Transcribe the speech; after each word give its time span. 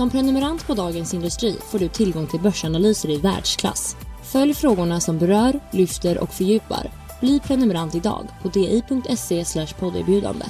Som 0.00 0.10
prenumerant 0.10 0.66
på 0.66 0.74
Dagens 0.74 1.14
Industri 1.14 1.56
får 1.70 1.78
du 1.78 1.88
tillgång 1.88 2.26
till 2.26 2.40
börsanalyser 2.40 3.10
i 3.10 3.16
världsklass. 3.16 3.96
Följ 4.32 4.54
frågorna 4.54 5.00
som 5.00 5.18
berör, 5.18 5.60
lyfter 5.70 6.18
och 6.18 6.32
fördjupar. 6.32 6.90
Bli 7.20 7.40
prenumerant 7.40 7.94
idag 7.94 8.28
på 8.42 8.48
di.se 8.48 9.66
podderbjudande. 9.78 10.44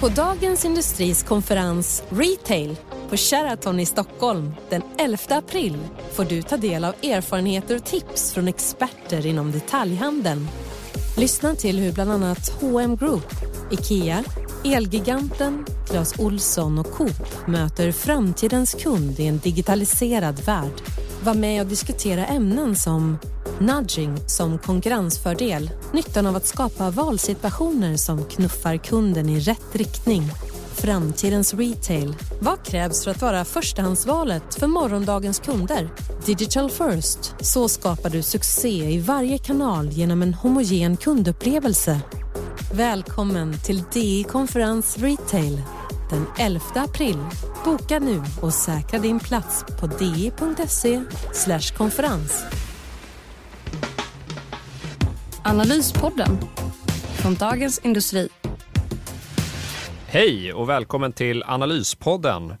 På 0.00 0.08
Dagens 0.08 0.64
Industris 0.64 1.22
konferens 1.22 2.02
Retail 2.08 2.76
på 3.10 3.16
Sheraton 3.16 3.80
i 3.80 3.86
Stockholm 3.86 4.54
den 4.70 4.82
11 4.98 5.18
april 5.28 5.78
får 6.12 6.24
du 6.24 6.42
ta 6.42 6.56
del 6.56 6.84
av 6.84 6.94
erfarenheter 7.02 7.76
och 7.76 7.84
tips 7.84 8.32
från 8.32 8.48
experter 8.48 9.26
inom 9.26 9.52
detaljhandeln. 9.52 10.48
Lyssna 11.16 11.54
till 11.54 11.78
hur 11.78 11.92
bland 11.92 12.10
annat 12.10 12.52
H&M 12.60 12.96
Group, 12.96 13.32
IKEA, 13.70 14.24
Elgiganten, 14.64 15.66
Clas 15.86 16.18
Olsson 16.18 16.78
och 16.78 16.90
Coop 16.92 17.46
möter 17.46 17.92
framtidens 17.92 18.74
kund 18.74 19.20
i 19.20 19.26
en 19.26 19.38
digitaliserad 19.38 20.40
värld. 20.44 20.82
Var 21.24 21.34
med 21.34 21.62
och 21.62 21.68
diskutera 21.68 22.26
ämnen 22.26 22.76
som 22.76 23.18
nudging 23.58 24.16
som 24.26 24.58
konkurrensfördel, 24.58 25.70
nyttan 25.92 26.26
av 26.26 26.36
att 26.36 26.46
skapa 26.46 26.90
valsituationer 26.90 27.96
som 27.96 28.24
knuffar 28.24 28.76
kunden 28.76 29.28
i 29.28 29.40
rätt 29.40 29.76
riktning, 29.76 30.22
framtidens 30.74 31.54
retail. 31.54 32.16
Vad 32.40 32.64
krävs 32.64 33.04
för 33.04 33.10
att 33.10 33.22
vara 33.22 33.44
förstahandsvalet 33.44 34.54
för 34.54 34.66
morgondagens 34.66 35.38
kunder? 35.38 35.88
Digital 36.26 36.70
first. 36.70 37.34
Så 37.40 37.68
skapar 37.68 38.10
du 38.10 38.22
succé 38.22 38.90
i 38.90 38.98
varje 38.98 39.38
kanal 39.38 39.88
genom 39.88 40.22
en 40.22 40.34
homogen 40.34 40.96
kundupplevelse. 40.96 42.00
Välkommen 42.72 43.58
till 43.58 43.82
DI 43.92 44.24
Konferens 44.24 44.98
Retail 44.98 45.62
den 46.10 46.26
11 46.38 46.60
april. 46.74 47.16
Boka 47.64 47.98
nu 47.98 48.22
och 48.42 48.54
säkra 48.54 48.98
din 48.98 49.18
plats 49.18 49.64
på 49.80 49.86
di.se 49.86 51.00
konferens. 51.76 52.44
Analyspodden 55.44 56.38
från 57.22 57.34
Dagens 57.34 57.78
Industri. 57.78 58.28
Hej 60.06 60.52
och 60.52 60.68
välkommen 60.68 61.12
till 61.12 61.42
Analyspodden. 61.46 62.54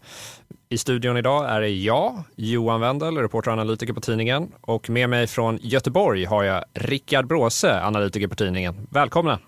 I 0.68 0.78
studion 0.78 1.16
idag 1.16 1.50
är 1.50 1.60
det 1.60 1.68
jag, 1.68 2.22
Johan 2.36 2.80
Wendel, 2.80 3.18
reporter 3.18 3.50
och 3.50 3.52
analytiker 3.52 3.92
på 3.92 4.00
tidningen. 4.00 4.52
Och 4.60 4.90
med 4.90 5.10
mig 5.10 5.26
från 5.26 5.58
Göteborg 5.62 6.24
har 6.24 6.42
jag 6.42 6.64
Rickard 6.74 7.26
Bråse, 7.26 7.82
analytiker 7.82 8.28
på 8.28 8.34
tidningen. 8.34 8.86
Välkomna! 8.90 9.38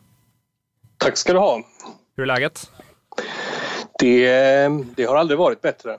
Tack 1.03 1.17
ska 1.17 1.33
du 1.33 1.39
ha. 1.39 1.63
Hur 2.17 2.23
är 2.23 2.27
läget? 2.27 2.71
Det, 3.99 4.69
det 4.97 5.05
har 5.05 5.17
aldrig 5.17 5.39
varit 5.39 5.61
bättre. 5.61 5.99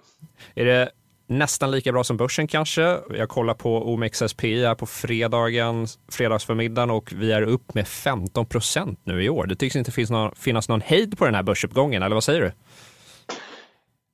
Är 0.56 0.66
det 0.66 0.90
nästan 1.28 1.72
lika 1.72 1.92
bra 1.92 2.04
som 2.04 2.18
börsen 2.18 2.48
kanske? 2.48 2.98
Jag 3.10 3.30
kollar 3.30 3.54
på 3.54 3.94
OMXSPI 3.94 4.66
här 4.66 4.76
på 4.76 4.86
fredagen, 4.86 5.88
fredagsförmiddagen 6.12 6.92
och 6.92 7.14
vi 7.16 7.32
är 7.32 7.42
upp 7.42 7.74
med 7.74 7.88
15 7.88 8.46
procent 8.46 9.00
nu 9.04 9.24
i 9.24 9.30
år. 9.30 9.46
Det 9.46 9.56
tycks 9.56 9.76
inte 9.76 9.92
finnas 9.92 10.10
någon, 10.10 10.36
finnas 10.36 10.70
någon 10.70 10.82
hejd 10.82 11.18
på 11.18 11.26
den 11.26 11.36
här 11.36 11.44
börsuppgången, 11.44 12.04
eller 12.04 12.16
vad 12.16 12.24
säger 12.24 12.42
du? 12.42 12.52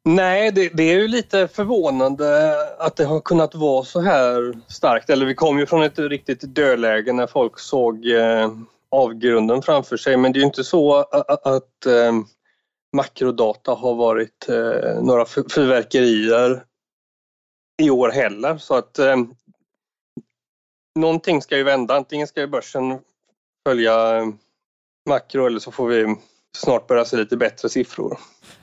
Nej, 0.05 0.51
det, 0.51 0.69
det, 0.73 0.83
är 0.83 0.95
ju 0.95 1.07
lite 1.07 1.47
förvånande 1.47 2.55
att 2.79 2.95
det 2.95 3.05
har 3.05 3.19
kunnat 3.19 3.55
vara 3.55 3.83
så 3.83 4.01
här 4.01 4.53
starkt. 4.67 5.09
Eller 5.09 5.25
vi 5.25 5.35
kom 5.35 5.59
ju 5.59 5.65
från 5.65 5.83
ett 5.83 5.99
riktigt 5.99 6.55
dödläge 6.55 7.13
när 7.13 7.27
folk 7.27 7.59
såg 7.59 8.07
eh, 8.07 8.51
avgrunden 8.91 9.61
framför 9.61 9.97
sig. 9.97 10.17
Men 10.17 10.33
det 10.33 10.37
är 10.37 10.41
ju 10.41 10.45
inte 10.45 10.63
så 10.63 10.95
att, 10.95 11.47
att 11.47 11.85
eh, 11.85 12.13
makrodata 12.95 13.71
har 13.71 13.95
varit 13.95 14.49
eh, 14.49 15.03
några 15.03 15.25
fyrverkerier 15.25 16.63
i 17.81 17.89
år 17.89 18.09
heller. 18.09 18.57
Så 18.57 18.75
att 18.75 18.99
eh, 18.99 19.15
någonting 20.99 21.41
ska 21.41 21.57
ju 21.57 21.63
vända. 21.63 21.95
Antingen 21.95 22.27
ska 22.27 22.41
ju 22.41 22.47
börsen 22.47 22.99
följa 23.67 24.17
eh, 24.17 24.27
makro 25.09 25.45
eller 25.45 25.59
så 25.59 25.71
får 25.71 25.87
vi 25.87 26.15
snart 26.57 26.87
börja 26.87 27.05
se 27.05 27.17
lite 27.17 27.37
bättre 27.37 27.69
siffror. 27.69 28.17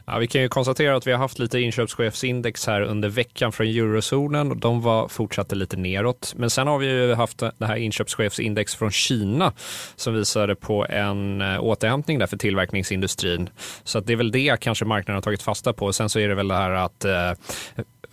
Ja, 0.04 0.18
vi 0.18 0.26
kan 0.26 0.42
ju 0.42 0.48
konstatera 0.48 0.96
att 0.96 1.06
vi 1.06 1.12
har 1.12 1.18
haft 1.18 1.38
lite 1.38 1.58
inköpschefsindex 1.58 2.66
här 2.66 2.80
under 2.80 3.08
veckan 3.08 3.52
från 3.52 3.66
eurozonen 3.66 4.50
och 4.50 4.56
de 4.56 4.82
var 4.82 5.08
fortsatte 5.08 5.54
lite 5.54 5.76
neråt. 5.76 6.34
Men 6.36 6.50
sen 6.50 6.66
har 6.66 6.78
vi 6.78 6.86
ju 6.86 7.14
haft 7.14 7.38
det 7.38 7.66
här 7.66 7.76
inköpschefsindex 7.76 8.74
från 8.74 8.90
Kina 8.90 9.52
som 9.96 10.14
visade 10.14 10.54
på 10.54 10.86
en 10.86 11.40
eh, 11.40 11.64
återhämtning 11.64 12.18
där 12.18 12.26
för 12.26 12.36
tillverkningsindustrin. 12.36 13.48
Så 13.84 13.98
att 13.98 14.06
det 14.06 14.12
är 14.12 14.16
väl 14.16 14.32
det 14.32 14.60
kanske 14.60 14.84
marknaden 14.84 15.14
har 15.14 15.22
tagit 15.22 15.42
fasta 15.42 15.72
på. 15.72 15.92
Sen 15.92 16.08
så 16.08 16.18
är 16.18 16.28
det 16.28 16.34
väl 16.34 16.48
det 16.48 16.54
här 16.54 16.70
att 16.70 17.04
eh, 17.04 17.32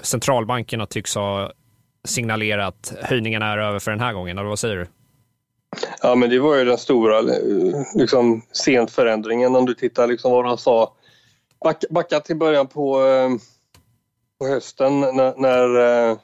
centralbankerna 0.01 0.85
tycks 0.85 1.15
ha 1.15 1.51
signalerat 2.05 2.93
höjningarna 3.01 3.53
är 3.53 3.57
över 3.57 3.79
för 3.79 3.91
den 3.91 3.99
här 3.99 4.13
gången. 4.13 4.37
Eller 4.37 4.49
vad 4.49 4.59
säger 4.59 4.75
du? 4.75 4.87
Ja, 6.01 6.15
men 6.15 6.29
det 6.29 6.39
var 6.39 6.55
ju 6.55 6.65
den 6.65 6.77
stora 6.77 7.19
eh, 7.19 7.83
liksom, 7.95 8.41
scenförändringen 8.51 9.55
om 9.55 9.65
du 9.65 9.73
tittar 9.73 10.07
liksom 10.07 10.31
vad 10.31 10.45
de 10.45 10.57
sa. 10.57 10.93
Back, 11.63 11.83
backa 11.89 12.19
till 12.19 12.35
början 12.35 12.67
på, 12.67 13.05
eh, 13.05 13.29
på 14.39 14.47
hösten 14.47 14.99
när, 14.99 15.37
när, 15.37 16.09
eh, 16.09 16.17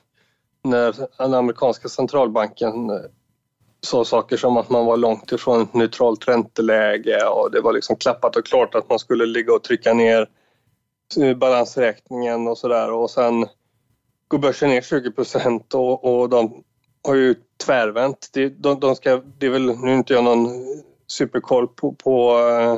när 0.64 0.96
den 1.18 1.34
amerikanska 1.34 1.90
centralbanken 1.90 2.90
eh, 2.90 2.96
sa 3.82 4.06
saker 4.06 4.38
som 4.38 4.58
att 4.58 4.70
man 4.70 4.86
var 4.86 4.98
långt 4.98 5.32
ifrån 5.32 5.62
ett 5.62 5.74
neutralt 5.74 6.28
ränteläge 6.28 7.26
och 7.26 7.52
det 7.52 7.62
var 7.62 7.74
liksom 7.74 7.96
klappat 7.96 8.36
och 8.36 8.46
klart 8.46 8.76
att 8.76 8.90
man 8.90 9.00
skulle 9.00 9.26
ligga 9.26 9.54
och 9.54 9.64
trycka 9.64 9.94
ner 9.94 10.30
eh, 11.22 11.38
balansräkningen 11.38 12.48
och 12.48 12.58
sådär 12.58 12.92
och 12.92 13.10
sen 13.10 13.46
går 14.28 14.38
börsen 14.38 14.70
ner 14.70 14.82
20 14.82 15.12
procent 15.12 15.74
och, 15.74 16.04
och 16.22 16.30
de 16.30 16.64
har 17.08 17.16
ju 17.16 17.36
tvärvänt. 17.66 18.30
Det, 18.34 18.50
de, 18.50 18.80
de 18.80 18.96
ska, 18.96 19.22
det 19.38 19.46
är 19.46 19.50
väl, 19.50 19.78
nu 19.78 19.92
är 19.92 19.96
inte 19.96 20.14
jag 20.14 20.24
någon 20.24 20.50
superkoll 21.08 21.68
på, 21.68 21.94
på 21.94 22.38
uh, 22.38 22.78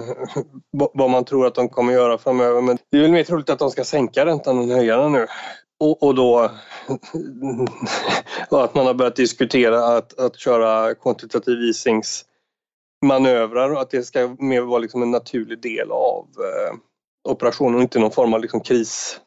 vad 0.71 1.09
man 1.09 1.25
tror 1.25 1.47
att 1.47 1.55
de 1.55 1.69
kommer 1.69 1.93
göra 1.93 2.17
framöver 2.17 2.61
men 2.61 2.77
det 2.89 2.97
är 2.97 3.01
väl 3.01 3.11
mer 3.11 3.23
troligt 3.23 3.49
att 3.49 3.59
de 3.59 3.71
ska 3.71 3.83
sänka 3.83 4.25
räntan 4.25 4.59
än 4.59 4.71
höja 4.71 4.97
den 4.97 5.11
nu. 5.11 5.27
Och, 5.79 6.03
och 6.03 6.15
då 6.15 6.39
att 8.49 8.75
man 8.75 8.85
har 8.85 8.93
börjat 8.93 9.15
diskutera 9.15 9.97
att, 9.97 10.19
att 10.19 10.39
köra 10.39 10.95
kvantitativ 10.95 11.63
easingsmanövrar 11.63 13.69
och 13.69 13.81
att 13.81 13.89
det 13.89 14.03
ska 14.03 14.35
mer 14.39 14.61
vara 14.61 14.79
liksom 14.79 15.01
en 15.01 15.11
naturlig 15.11 15.61
del 15.61 15.91
av 15.91 16.27
eh, 16.37 16.75
operationen 17.29 17.75
och 17.75 17.81
inte 17.81 17.99
någon 17.99 18.11
form 18.11 18.33
av 18.33 18.41
liksom 18.41 18.61
kris, 18.61 19.19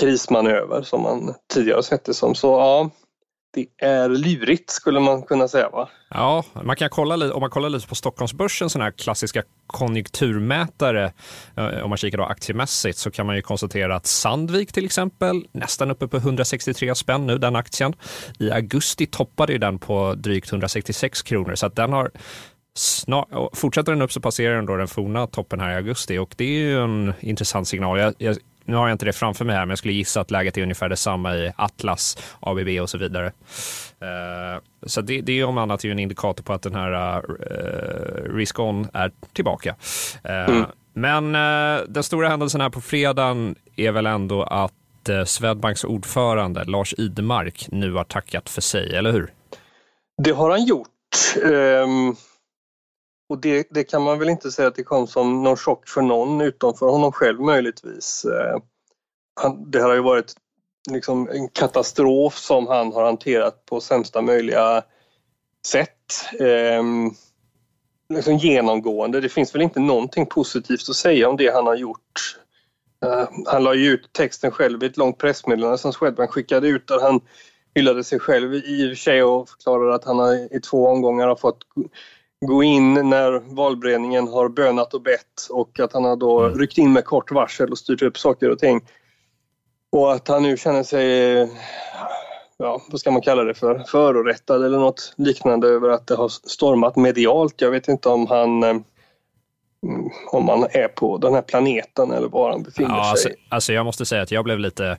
krismanöver 0.00 0.82
som 0.82 1.02
man 1.02 1.34
tidigare 1.54 1.82
sett 1.82 2.04
det 2.04 2.14
som. 2.14 2.34
Så 2.34 2.48
ja, 2.48 2.90
det 3.54 3.66
är 3.86 4.08
lurigt 4.08 4.70
skulle 4.70 5.00
man 5.00 5.22
kunna 5.22 5.48
säga 5.48 5.68
va? 5.68 5.88
Ja, 6.10 6.44
man 6.62 6.76
kan 6.76 6.90
kolla 6.90 7.34
om 7.34 7.40
man 7.40 7.50
kollar 7.50 7.68
lite 7.68 7.86
på 7.86 7.94
Stockholmsbörsen, 7.94 8.70
sådana 8.70 8.84
här 8.84 8.92
klassiska 8.92 9.42
konjunkturmätare, 9.66 11.12
eh, 11.56 11.82
om 11.82 11.88
man 11.88 11.98
kikar 11.98 12.18
då 12.18 12.24
aktiemässigt, 12.24 12.98
så 12.98 13.10
kan 13.10 13.26
man 13.26 13.36
ju 13.36 13.42
konstatera 13.42 13.96
att 13.96 14.06
Sandvik 14.06 14.72
till 14.72 14.84
exempel, 14.84 15.46
nästan 15.52 15.90
uppe 15.90 16.08
på 16.08 16.16
163 16.16 16.94
spänn 16.94 17.26
nu, 17.26 17.38
den 17.38 17.56
aktien. 17.56 17.94
I 18.38 18.50
augusti 18.50 19.06
toppade 19.06 19.52
ju 19.52 19.58
den 19.58 19.78
på 19.78 20.14
drygt 20.14 20.52
166 20.52 21.22
kronor, 21.22 21.54
så 21.54 21.66
att 21.66 21.76
den 21.76 21.92
har 21.92 22.10
Snar, 22.74 23.56
fortsätter 23.56 23.92
den 23.92 24.02
upp 24.02 24.12
så 24.12 24.20
passerar 24.20 24.56
den 24.56 24.66
då 24.66 24.76
den 24.76 24.88
forna 24.88 25.26
toppen 25.26 25.60
här 25.60 25.72
i 25.72 25.74
augusti 25.74 26.18
och 26.18 26.34
det 26.36 26.44
är 26.44 26.58
ju 26.58 26.84
en 26.84 27.12
intressant 27.20 27.68
signal. 27.68 27.98
Jag, 27.98 28.14
jag, 28.18 28.36
nu 28.68 28.76
har 28.76 28.88
jag 28.88 28.94
inte 28.94 29.04
det 29.04 29.12
framför 29.12 29.44
mig 29.44 29.56
här, 29.56 29.62
men 29.62 29.68
jag 29.68 29.78
skulle 29.78 29.94
gissa 29.94 30.20
att 30.20 30.30
läget 30.30 30.56
är 30.56 30.62
ungefär 30.62 30.88
detsamma 30.88 31.36
i 31.36 31.52
Atlas, 31.56 32.18
ABB 32.40 32.68
och 32.82 32.90
så 32.90 32.98
vidare. 32.98 33.26
Uh, 33.26 34.60
så 34.86 35.00
det, 35.00 35.20
det 35.20 35.40
är 35.40 35.44
om 35.44 35.58
annat 35.58 35.84
ju 35.84 35.90
en 35.90 35.98
indikator 35.98 36.44
på 36.44 36.52
att 36.52 36.62
den 36.62 36.74
här 36.74 37.16
uh, 37.18 38.34
risk-on 38.36 38.88
är 38.92 39.12
tillbaka. 39.32 39.74
Uh, 40.28 40.56
mm. 40.56 40.64
Men 40.92 41.32
den 41.92 42.02
stora 42.02 42.28
händelsen 42.28 42.60
här 42.60 42.70
på 42.70 42.80
fredagen 42.80 43.54
är 43.76 43.92
väl 43.92 44.06
ändå 44.06 44.42
att 44.42 44.72
Swedbanks 45.26 45.84
ordförande 45.84 46.64
Lars 46.64 46.94
Idemark 46.98 47.66
nu 47.72 47.92
har 47.92 48.04
tackat 48.04 48.48
för 48.48 48.60
sig, 48.60 48.96
eller 48.96 49.12
hur? 49.12 49.32
Det 50.22 50.30
har 50.30 50.50
han 50.50 50.64
gjort. 50.64 50.88
Um, 51.44 52.16
och 53.28 53.40
det, 53.40 53.68
det, 53.70 53.84
kan 53.84 54.02
man 54.02 54.18
väl 54.18 54.28
inte 54.28 54.50
säga 54.50 54.68
att 54.68 54.74
det 54.74 54.82
kom 54.82 55.06
som 55.06 55.42
någon 55.42 55.56
chock 55.56 55.88
för 55.88 56.02
någon 56.02 56.40
utom 56.40 56.74
för 56.74 56.86
honom 56.86 57.12
själv 57.12 57.40
möjligtvis. 57.40 58.24
Eh, 58.24 58.60
han, 59.40 59.70
det 59.70 59.80
har 59.80 59.94
ju 59.94 60.02
varit 60.02 60.34
liksom 60.90 61.28
en 61.28 61.48
katastrof 61.48 62.38
som 62.38 62.66
han 62.66 62.92
har 62.92 63.04
hanterat 63.04 63.66
på 63.66 63.80
sämsta 63.80 64.22
möjliga 64.22 64.82
sätt. 65.66 66.12
Eh, 66.40 66.82
liksom 68.14 68.36
genomgående. 68.36 69.20
Det 69.20 69.28
finns 69.28 69.54
väl 69.54 69.62
inte 69.62 69.80
någonting 69.80 70.26
positivt 70.26 70.88
att 70.88 70.96
säga 70.96 71.28
om 71.28 71.36
det 71.36 71.54
han 71.54 71.66
har 71.66 71.76
gjort. 71.76 72.38
Uh, 73.06 73.28
han 73.46 73.64
la 73.64 73.74
ju 73.74 73.90
ut 73.90 74.12
texten 74.12 74.50
själv 74.50 74.82
i 74.82 74.86
ett 74.86 74.96
långt 74.96 75.18
pressmeddelande 75.18 75.78
som 75.78 75.92
Swedbank 75.92 76.30
skickade 76.30 76.68
ut 76.68 76.86
där 76.86 77.00
han 77.00 77.20
hyllade 77.74 78.04
sig 78.04 78.18
själv 78.18 78.54
i 78.54 78.86
och 78.86 78.90
för 78.90 79.02
sig 79.02 79.22
och 79.22 79.48
förklarade 79.48 79.94
att 79.94 80.04
han 80.04 80.18
har, 80.18 80.56
i 80.56 80.60
två 80.60 80.86
omgångar 80.86 81.28
har 81.28 81.36
fått 81.36 81.58
gå 82.46 82.62
in 82.62 82.94
när 82.94 83.54
valberedningen 83.54 84.28
har 84.28 84.48
bönat 84.48 84.94
och 84.94 85.02
bett 85.02 85.46
och 85.50 85.80
att 85.80 85.92
han 85.92 86.04
har 86.04 86.16
då 86.16 86.40
mm. 86.40 86.58
ryckt 86.58 86.78
in 86.78 86.92
med 86.92 87.04
kort 87.04 87.30
varsel 87.30 87.70
och 87.70 87.78
styrt 87.78 88.02
upp 88.02 88.18
saker 88.18 88.50
och 88.50 88.58
ting. 88.58 88.80
Och 89.92 90.12
att 90.12 90.28
han 90.28 90.42
nu 90.42 90.56
känner 90.56 90.82
sig, 90.82 91.38
ja 92.56 92.82
vad 92.90 93.00
ska 93.00 93.10
man 93.10 93.22
kalla 93.22 93.44
det 93.44 93.54
för, 93.54 93.78
förorättad 93.78 94.64
eller 94.64 94.78
något 94.78 95.14
liknande 95.16 95.68
över 95.68 95.88
att 95.88 96.06
det 96.06 96.14
har 96.14 96.28
stormat 96.28 96.96
medialt. 96.96 97.60
Jag 97.60 97.70
vet 97.70 97.88
inte 97.88 98.08
om 98.08 98.26
han 98.26 98.62
eh, 98.62 98.76
om 100.26 100.48
han 100.48 100.62
är 100.70 100.88
på 100.88 101.18
den 101.18 101.34
här 101.34 101.42
planeten 101.42 102.10
eller 102.10 102.28
var 102.28 102.50
han 102.50 102.62
befinner 102.62 102.96
ja, 102.96 103.02
sig. 103.02 103.10
Alltså, 103.10 103.28
alltså 103.48 103.72
jag 103.72 103.84
måste 103.86 104.06
säga 104.06 104.22
att 104.22 104.30
jag 104.30 104.44
blev 104.44 104.58
lite 104.58 104.98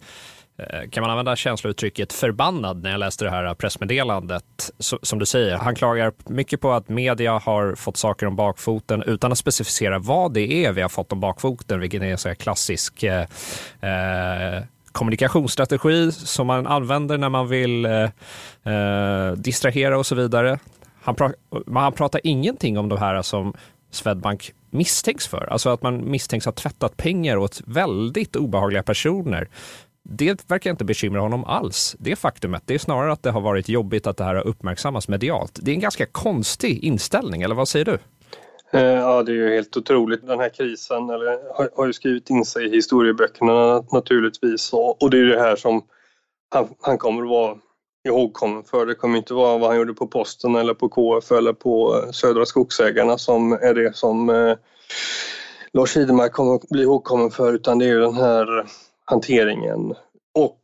Eh, 0.60 0.90
kan 0.90 1.02
man 1.02 1.12
använda 1.12 1.36
känslouttrycket 1.36 2.14
förbannad 2.14 2.84
när 2.84 2.92
jag 2.92 3.00
läste 3.00 3.26
det 3.26 3.32
här 3.32 3.54
pressmeddelandet? 3.54 4.72
Som 4.80 5.20
du 5.20 5.26
säger, 5.26 5.58
han 5.58 5.76
klagar 5.76 6.14
mycket 6.26 6.62
på 6.62 6.72
att 6.72 6.90
media 6.90 7.38
har 7.38 7.76
fått 7.76 7.98
saker 7.98 8.26
om 8.26 8.36
bakfoten 8.36 9.04
utan 9.04 9.32
att 9.32 9.38
specificera 9.38 10.00
vad 10.00 10.34
det 10.34 10.66
är 10.66 10.72
vi 10.72 10.82
har 10.82 10.90
fått 10.90 11.12
om 11.12 11.20
bakfoten, 11.20 11.80
vilket 11.80 12.02
är 12.02 12.06
en 12.06 12.18
så 12.18 12.36
klassisk 12.36 13.04
eh, 13.04 13.26
eh, 13.82 14.64
kommunikationsstrategi 14.92 16.12
som 16.12 16.48
man 16.48 16.68
använder 16.68 17.18
när 17.18 17.30
man 17.30 17.48
vill 17.48 17.86
eh, 17.86 18.10
eh, 18.74 19.32
distrahera 19.32 19.98
och 19.98 20.06
så 20.06 20.16
vidare. 20.16 20.60
Han, 21.02 21.16
pra 21.16 21.32
han 21.74 21.94
pratar 21.94 22.22
ingenting 22.24 22.78
om 22.78 22.90
de 22.90 22.98
här 22.98 23.22
som 23.22 23.54
Swedbank 23.92 24.54
misstänks 24.70 25.28
för, 25.28 25.48
alltså 25.52 25.70
att 25.70 25.82
man 25.82 26.12
misstänks 26.12 26.46
ha 26.46 26.52
tvättat 26.52 26.98
pengar 26.98 27.38
åt 27.38 27.62
väldigt 27.66 28.36
obehagliga 28.36 28.84
personer 28.84 29.48
det 30.12 30.50
verkar 30.50 30.70
inte 30.70 30.86
bekymra 30.86 31.22
honom 31.22 31.46
alls, 31.46 31.96
det 32.00 32.16
faktumet. 32.16 32.64
Det 32.66 32.74
är 32.74 32.80
snarare 32.80 33.12
att 33.12 33.24
det 33.24 33.32
har 33.32 33.42
varit 33.42 33.70
jobbigt 33.70 34.08
att 34.08 34.18
det 34.18 34.24
här 34.24 34.36
har 34.36 34.48
uppmärksammats 34.48 35.08
medialt. 35.08 35.60
Det 35.62 35.72
är 35.72 35.76
en 35.76 35.82
ganska 35.82 36.06
konstig 36.06 36.84
inställning, 36.84 37.42
eller 37.42 37.56
vad 37.56 37.68
säger 37.68 37.86
du? 37.86 37.98
Eh, 38.72 38.84
ja, 38.84 39.24
det 39.24 39.32
är 39.32 39.36
ju 39.36 39.56
helt 39.56 39.78
otroligt. 39.78 40.28
Den 40.28 40.40
här 40.40 40.50
krisen 40.50 41.10
eller, 41.10 41.56
har, 41.58 41.70
har 41.76 41.88
ju 41.88 41.94
skrivit 41.94 42.30
in 42.30 42.46
sig 42.46 42.66
i 42.66 42.70
historieböckerna 42.70 43.84
naturligtvis 43.92 44.74
och, 44.74 45.10
det 45.10 45.18
är 45.18 45.26
det 45.26 45.40
här 45.40 45.56
som 45.56 45.82
han, 46.50 46.68
han 46.82 46.98
kommer 46.98 47.24
att 47.24 47.30
vara 47.30 47.58
ihågkommen 48.08 48.64
för. 48.64 48.86
Det 48.86 48.96
kommer 48.96 49.18
inte 49.18 49.34
vara 49.34 49.58
vad 49.58 49.70
han 49.70 49.78
gjorde 49.78 49.94
på 49.94 50.08
Posten 50.08 50.56
eller 50.56 50.74
på 50.74 50.90
KF 50.90 51.32
eller 51.32 51.54
på 51.54 52.04
eh, 52.04 52.12
Södra 52.12 52.46
Skogsägarna 52.46 53.18
som 53.18 53.52
är 53.52 53.74
det 53.74 53.96
som 53.96 54.30
eh, 54.30 54.56
Lars 55.74 55.98
Idemark 55.98 56.32
kommer 56.32 56.56
att 56.56 56.70
bli 56.70 56.82
ihågkommen 56.82 57.32
för 57.32 57.54
utan 57.54 57.80
det 57.80 57.86
är 57.86 57.90
ju 57.90 58.00
den 58.00 58.14
här 58.14 58.66
hanteringen. 59.10 59.96
Och 60.36 60.62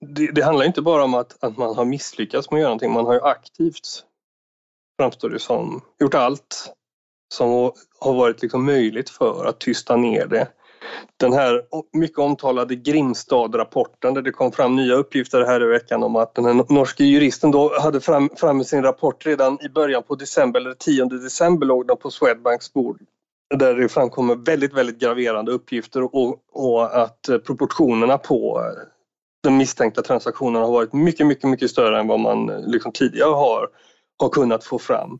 det, 0.00 0.26
det, 0.32 0.42
handlar 0.42 0.64
inte 0.64 0.82
bara 0.82 1.04
om 1.04 1.14
att, 1.14 1.44
att 1.44 1.56
man 1.56 1.76
har 1.76 1.84
misslyckats 1.84 2.50
med 2.50 2.58
att 2.58 2.60
göra 2.60 2.68
någonting, 2.68 2.92
man 2.92 3.06
har 3.06 3.14
ju 3.14 3.20
aktivt, 3.20 4.04
framstår 5.00 5.30
det 5.30 5.38
som, 5.38 5.80
gjort 6.00 6.14
allt 6.14 6.72
som 7.34 7.72
har 7.98 8.14
varit 8.14 8.42
liksom 8.42 8.64
möjligt 8.64 9.10
för 9.10 9.44
att 9.44 9.60
tysta 9.60 9.96
ner 9.96 10.26
det. 10.26 10.48
Den 11.16 11.32
här 11.32 11.62
mycket 11.92 12.18
omtalade 12.18 12.76
Grimstad-rapporten 12.76 14.14
där 14.14 14.22
det 14.22 14.30
kom 14.30 14.52
fram 14.52 14.76
nya 14.76 14.94
uppgifter 14.94 15.44
här 15.44 15.62
i 15.62 15.66
veckan 15.66 16.02
om 16.02 16.16
att 16.16 16.34
den 16.34 16.44
här 16.44 16.72
norske 16.74 17.04
juristen 17.04 17.50
då 17.50 17.80
hade 17.80 18.00
fram, 18.00 18.30
fram 18.36 18.64
sin 18.64 18.82
rapport 18.82 19.26
redan 19.26 19.58
i 19.62 19.68
början 19.68 20.02
på 20.02 20.14
december, 20.14 20.60
eller 20.60 20.74
10 20.74 21.04
december 21.04 21.66
låg 21.66 21.86
den 21.86 21.96
på 21.96 22.10
Swedbanks 22.10 22.72
bord 22.72 23.00
där 23.54 23.74
det 23.74 23.88
framkommer 23.88 24.34
väldigt, 24.34 24.72
väldigt 24.72 24.98
graverande 24.98 25.52
uppgifter 25.52 26.14
och, 26.14 26.38
och 26.52 27.02
att 27.02 27.28
proportionerna 27.46 28.18
på 28.18 28.62
den 29.42 29.56
misstänkta 29.56 30.02
transaktionen 30.02 30.62
har 30.62 30.70
varit 30.70 30.92
mycket, 30.92 31.26
mycket, 31.26 31.50
mycket 31.50 31.70
större 31.70 32.00
än 32.00 32.06
vad 32.06 32.20
man 32.20 32.46
liksom 32.46 32.92
tidigare 32.92 33.30
har, 33.34 33.68
har 34.18 34.28
kunnat 34.28 34.64
få 34.64 34.78
fram. 34.78 35.18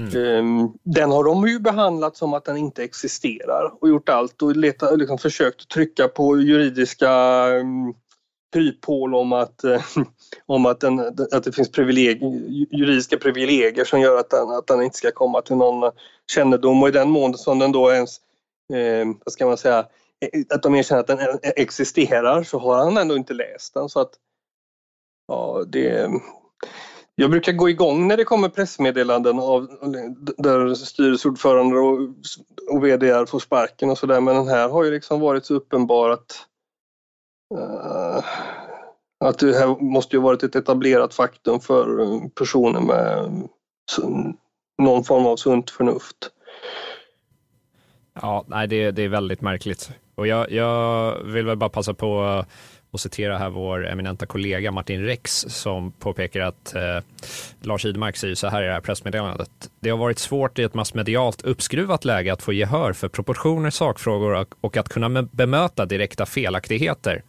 Mm. 0.00 0.24
Ehm, 0.24 0.68
den 0.82 1.10
har 1.10 1.24
de 1.24 1.48
ju 1.48 1.58
behandlat 1.58 2.16
som 2.16 2.34
att 2.34 2.44
den 2.44 2.56
inte 2.56 2.84
existerar 2.84 3.72
och 3.80 3.88
gjort 3.88 4.08
allt 4.08 4.42
och 4.42 4.56
leta, 4.56 4.90
liksom 4.90 5.18
försökt 5.18 5.68
trycka 5.68 6.08
på 6.08 6.40
juridiska 6.40 7.10
mm, 7.10 7.94
kryphål 8.52 9.14
om 9.14 9.32
att, 9.32 9.64
eh, 9.64 9.82
om 10.46 10.66
att, 10.66 10.80
den, 10.80 10.98
att 11.32 11.44
det 11.44 11.52
finns 11.52 11.70
juridiska 12.70 13.16
privilegier 13.16 13.84
som 13.84 14.00
gör 14.00 14.16
att 14.16 14.30
den, 14.30 14.50
att 14.50 14.66
den 14.66 14.82
inte 14.82 14.96
ska 14.96 15.10
komma 15.10 15.42
till 15.42 15.56
någon 15.56 15.92
kännedom. 16.32 16.82
Och 16.82 16.88
i 16.88 16.92
den 16.92 17.10
mån 17.10 17.34
som 17.34 17.58
den 17.58 17.72
då 17.72 17.92
ens, 17.92 18.16
eh, 18.74 19.06
vad 19.24 19.32
ska 19.32 19.46
man 19.46 19.58
säga, 19.58 19.78
eh, 19.78 20.40
att 20.54 20.62
de 20.62 20.74
erkänner 20.74 21.00
att 21.00 21.06
den 21.06 21.18
existerar 21.42 22.42
så 22.42 22.58
har 22.58 22.84
han 22.84 22.96
ändå 22.96 23.16
inte 23.16 23.34
läst 23.34 23.74
den. 23.74 23.88
Så 23.88 24.00
att 24.00 24.12
ja, 25.28 25.64
det 25.66 26.10
jag 27.14 27.30
brukar 27.30 27.52
gå 27.52 27.68
igång 27.68 28.08
när 28.08 28.16
det 28.16 28.24
kommer 28.24 28.48
pressmeddelanden 28.48 29.38
av, 29.38 29.68
där 30.38 30.74
styrelseordförande 30.74 31.78
och, 31.78 31.98
och 32.70 32.84
VD 32.84 33.26
får 33.26 33.38
sparken 33.38 33.90
och 33.90 33.98
sådär. 33.98 34.20
Men 34.20 34.34
den 34.36 34.48
här 34.48 34.68
har 34.68 34.84
ju 34.84 34.90
liksom 34.90 35.20
varit 35.20 35.46
så 35.46 35.54
uppenbar 35.54 36.10
att 36.10 36.46
Eh, 37.58 38.24
att 39.24 39.38
det 39.38 39.52
här 39.58 39.82
måste 39.82 40.16
ju 40.16 40.22
varit 40.22 40.42
ett 40.42 40.56
etablerat 40.56 41.14
faktum 41.14 41.60
för 41.60 42.00
eh, 42.00 42.28
personer 42.28 42.80
med 42.80 43.30
någon 44.82 45.04
form 45.04 45.26
av 45.26 45.36
sunt 45.36 45.70
förnuft. 45.70 46.16
Ja, 48.20 48.44
nej, 48.46 48.68
det, 48.68 48.90
det 48.90 49.02
är 49.02 49.08
väldigt 49.08 49.40
märkligt. 49.40 49.90
Och 50.14 50.26
jag, 50.26 50.50
jag 50.50 51.18
vill 51.24 51.46
väl 51.46 51.56
bara 51.56 51.70
passa 51.70 51.94
på 51.94 52.44
och 52.92 53.00
citera 53.00 53.38
här 53.38 53.50
vår 53.50 53.86
eminenta 53.86 54.26
kollega 54.26 54.70
Martin 54.70 55.04
Rex 55.04 55.44
som 55.48 55.92
påpekar 55.92 56.40
att 56.40 56.74
eh, 56.74 56.98
Lars 57.60 57.84
Idmark 57.84 58.16
säger 58.16 58.34
så 58.34 58.48
här 58.48 58.62
i 58.62 58.66
det 58.66 58.72
här 58.72 58.80
pressmeddelandet. 58.80 59.50
Det 59.80 59.90
har 59.90 59.98
varit 59.98 60.18
svårt 60.18 60.58
i 60.58 60.62
ett 60.62 60.74
massmedialt 60.74 61.42
uppskruvat 61.42 62.04
läge 62.04 62.32
att 62.32 62.42
få 62.42 62.52
gehör 62.52 62.92
för 62.92 63.08
proportioner, 63.08 63.70
sakfrågor 63.70 64.46
och 64.60 64.76
att 64.76 64.88
kunna 64.88 65.22
bemöta 65.22 65.86
direkta 65.86 66.26
felaktigheter. 66.26 67.22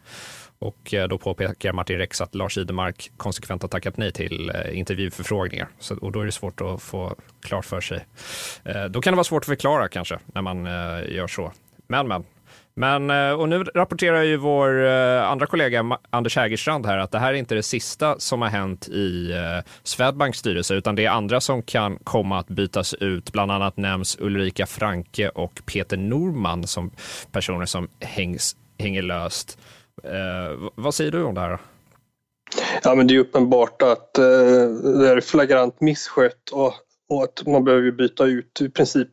Och 0.58 0.94
eh, 0.94 1.08
då 1.08 1.18
påpekar 1.18 1.72
Martin 1.72 1.98
Rex 1.98 2.20
att 2.20 2.34
Lars 2.34 2.58
Idemark 2.58 3.10
konsekvent 3.16 3.62
har 3.62 3.68
tackat 3.68 3.96
nej 3.96 4.12
till 4.12 4.50
eh, 4.54 4.78
intervjuförfrågningar. 4.78 5.68
Så, 5.78 5.96
och 5.96 6.12
då 6.12 6.20
är 6.20 6.24
det 6.24 6.32
svårt 6.32 6.60
att 6.60 6.82
få 6.82 7.14
klart 7.42 7.64
för 7.64 7.80
sig. 7.80 8.06
Eh, 8.64 8.84
då 8.84 9.00
kan 9.00 9.12
det 9.12 9.16
vara 9.16 9.24
svårt 9.24 9.42
att 9.42 9.46
förklara 9.46 9.88
kanske 9.88 10.18
när 10.26 10.42
man 10.42 10.66
eh, 10.66 11.14
gör 11.14 11.26
så. 11.26 11.52
Men, 11.86 12.08
men. 12.08 12.24
Men, 12.76 13.10
eh, 13.10 13.32
och 13.32 13.48
nu 13.48 13.64
rapporterar 13.64 14.22
ju 14.22 14.36
vår 14.36 14.84
eh, 14.86 15.30
andra 15.30 15.46
kollega 15.46 15.98
Anders 16.10 16.36
Hägerstrand 16.36 16.86
här 16.86 16.98
att 16.98 17.10
det 17.10 17.18
här 17.18 17.28
är 17.28 17.36
inte 17.36 17.54
det 17.54 17.62
sista 17.62 18.18
som 18.18 18.42
har 18.42 18.48
hänt 18.48 18.88
i 18.88 19.32
eh, 19.32 19.70
Swedbanks 19.82 20.38
styrelse, 20.38 20.74
utan 20.74 20.94
det 20.94 21.04
är 21.04 21.10
andra 21.10 21.40
som 21.40 21.62
kan 21.62 21.98
komma 21.98 22.38
att 22.38 22.46
bytas 22.46 22.94
ut. 22.94 23.32
Bland 23.32 23.52
annat 23.52 23.76
nämns 23.76 24.16
Ulrika 24.20 24.66
Franke 24.66 25.28
och 25.28 25.62
Peter 25.66 25.96
Norman 25.96 26.66
som 26.66 26.90
personer 27.32 27.66
som 27.66 27.88
hängs, 28.00 28.56
hänger 28.78 29.02
löst. 29.02 29.58
Eh, 30.04 30.70
vad 30.74 30.94
säger 30.94 31.10
du 31.10 31.22
om 31.22 31.34
det 31.34 31.40
här? 31.40 31.58
Ja, 32.82 32.94
men 32.94 33.06
det 33.06 33.14
är 33.14 33.18
uppenbart 33.18 33.82
att 33.82 34.18
eh, 34.18 34.24
det 34.98 35.10
är 35.10 35.20
flagrant 35.20 35.80
misskött 35.80 36.50
och, 36.52 36.74
och 37.08 37.22
att 37.22 37.46
man 37.46 37.64
behöver 37.64 37.90
byta 37.90 38.24
ut 38.24 38.60
i 38.60 38.68
princip 38.70 39.08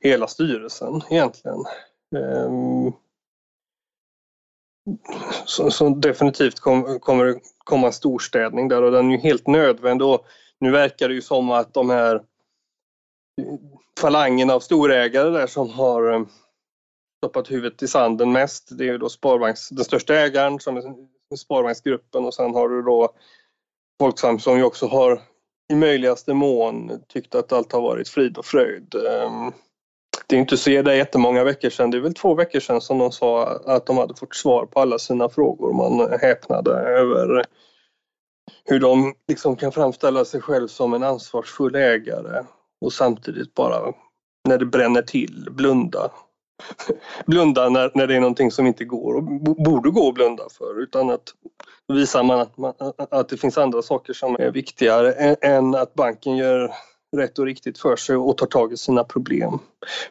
hela 0.00 0.26
styrelsen 0.26 1.02
egentligen. 1.10 1.64
Eh, 2.16 2.92
så, 5.44 5.70
så, 5.70 5.88
definitivt 5.88 6.60
kom, 6.60 7.00
kommer 7.00 7.24
det 7.24 7.40
komma 7.58 7.86
en 7.86 7.92
storstädning 7.92 8.68
där 8.68 8.82
och 8.82 8.92
den 8.92 9.06
är 9.06 9.10
ju 9.10 9.18
helt 9.18 9.46
nödvändig. 9.46 10.06
Och 10.06 10.26
nu 10.60 10.70
verkar 10.70 11.08
det 11.08 11.14
ju 11.14 11.22
som 11.22 11.50
att 11.50 11.74
de 11.74 11.90
här 11.90 12.14
eh, 12.14 12.22
falangen 14.00 14.50
av 14.50 14.60
storägare 14.60 15.30
där 15.30 15.46
som 15.46 15.70
har 15.70 16.12
eh, 16.12 16.26
stoppat 17.18 17.50
huvudet 17.50 17.82
i 17.82 17.88
sanden 17.88 18.32
mest. 18.32 18.78
Det 18.78 18.84
är 18.84 18.92
ju 18.92 18.98
då 18.98 19.08
Sparbanks, 19.08 19.68
den 19.68 19.84
största 19.84 20.14
ägaren 20.14 20.60
som 20.60 20.76
är 20.76 21.36
Sparbanksgruppen 21.36 22.24
och 22.24 22.34
sen 22.34 22.54
har 22.54 22.68
du 22.68 22.82
då 22.82 23.14
Folksam 24.00 24.38
som 24.38 24.56
ju 24.56 24.64
också 24.64 24.86
har 24.86 25.22
i 25.72 25.74
möjligaste 25.74 26.34
mån 26.34 27.00
tyckt 27.08 27.34
att 27.34 27.52
allt 27.52 27.72
har 27.72 27.80
varit 27.80 28.08
frid 28.08 28.38
och 28.38 28.44
fröjd. 28.44 28.94
Ehm, 28.94 29.52
det 30.28 30.36
är 30.36 30.40
inte 30.40 30.56
så 30.56 30.70
det 30.70 30.76
är 30.76 30.94
jättemånga 30.94 31.44
veckor 31.44 31.70
sedan, 31.70 31.90
det 31.90 31.96
är 31.96 32.00
väl 32.00 32.14
två 32.14 32.34
veckor 32.34 32.60
sedan 32.60 32.80
som 32.80 32.98
de 32.98 33.12
sa 33.12 33.46
att 33.46 33.86
de 33.86 33.98
hade 33.98 34.14
fått 34.14 34.34
svar 34.34 34.66
på 34.66 34.80
alla 34.80 34.98
sina 34.98 35.28
frågor. 35.28 35.72
Man 35.72 36.18
häpnade 36.20 36.70
över 36.70 37.44
hur 38.64 38.80
de 38.80 39.14
liksom 39.28 39.56
kan 39.56 39.72
framställa 39.72 40.24
sig 40.24 40.40
själv 40.40 40.68
som 40.68 40.94
en 40.94 41.02
ansvarsfull 41.02 41.74
ägare 41.74 42.44
och 42.80 42.92
samtidigt 42.92 43.54
bara 43.54 43.92
när 44.48 44.58
det 44.58 44.66
bränner 44.66 45.02
till 45.02 45.48
blunda. 45.50 46.10
Blunda 47.26 47.68
när, 47.68 47.90
när 47.94 48.06
det 48.06 48.16
är 48.16 48.20
någonting 48.20 48.50
som 48.50 48.66
inte 48.66 48.84
går. 48.84 49.14
Och 49.14 49.22
borde 49.56 49.90
gå 49.90 50.08
att 50.08 50.14
blunda 50.14 50.44
för 50.58 50.82
utan 50.82 51.10
att 51.10 51.34
då 51.88 51.94
visar 51.94 52.22
man 52.22 52.40
att, 52.40 52.56
man 52.56 52.74
att 53.10 53.28
det 53.28 53.36
finns 53.36 53.58
andra 53.58 53.82
saker 53.82 54.12
som 54.12 54.36
är 54.38 54.50
viktigare 54.50 55.12
än 55.40 55.74
att 55.74 55.94
banken 55.94 56.36
gör 56.36 56.72
rätt 57.16 57.38
och 57.38 57.46
riktigt 57.46 57.78
för 57.78 57.96
sig 57.96 58.16
och 58.16 58.38
tar 58.38 58.46
tag 58.46 58.72
i 58.72 58.76
sina 58.76 59.04
problem. 59.04 59.58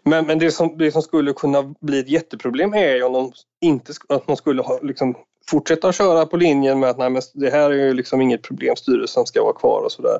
Men, 0.03 0.25
men 0.25 0.39
det, 0.39 0.51
som, 0.51 0.77
det 0.77 0.91
som 0.91 1.01
skulle 1.01 1.33
kunna 1.33 1.75
bli 1.81 1.99
ett 1.99 2.09
jätteproblem 2.09 2.73
är 2.73 2.95
ju 2.95 3.03
om 3.03 3.13
de 3.13 3.31
inte, 3.61 3.93
att 4.09 4.27
man 4.27 4.37
skulle 4.37 4.61
ha, 4.61 4.79
liksom, 4.81 5.15
fortsätta 5.47 5.91
köra 5.91 6.25
på 6.25 6.37
linjen 6.37 6.79
med 6.79 6.89
att 6.89 6.97
nej, 6.97 7.09
men 7.09 7.21
det 7.33 7.49
här 7.49 7.71
är 7.71 7.85
ju 7.85 7.93
liksom 7.93 8.21
inget 8.21 8.41
problem, 8.41 8.75
styrelsen 8.75 9.25
ska 9.25 9.43
vara 9.43 9.53
kvar 9.53 9.81
och 9.81 9.91
sådär. 9.91 10.19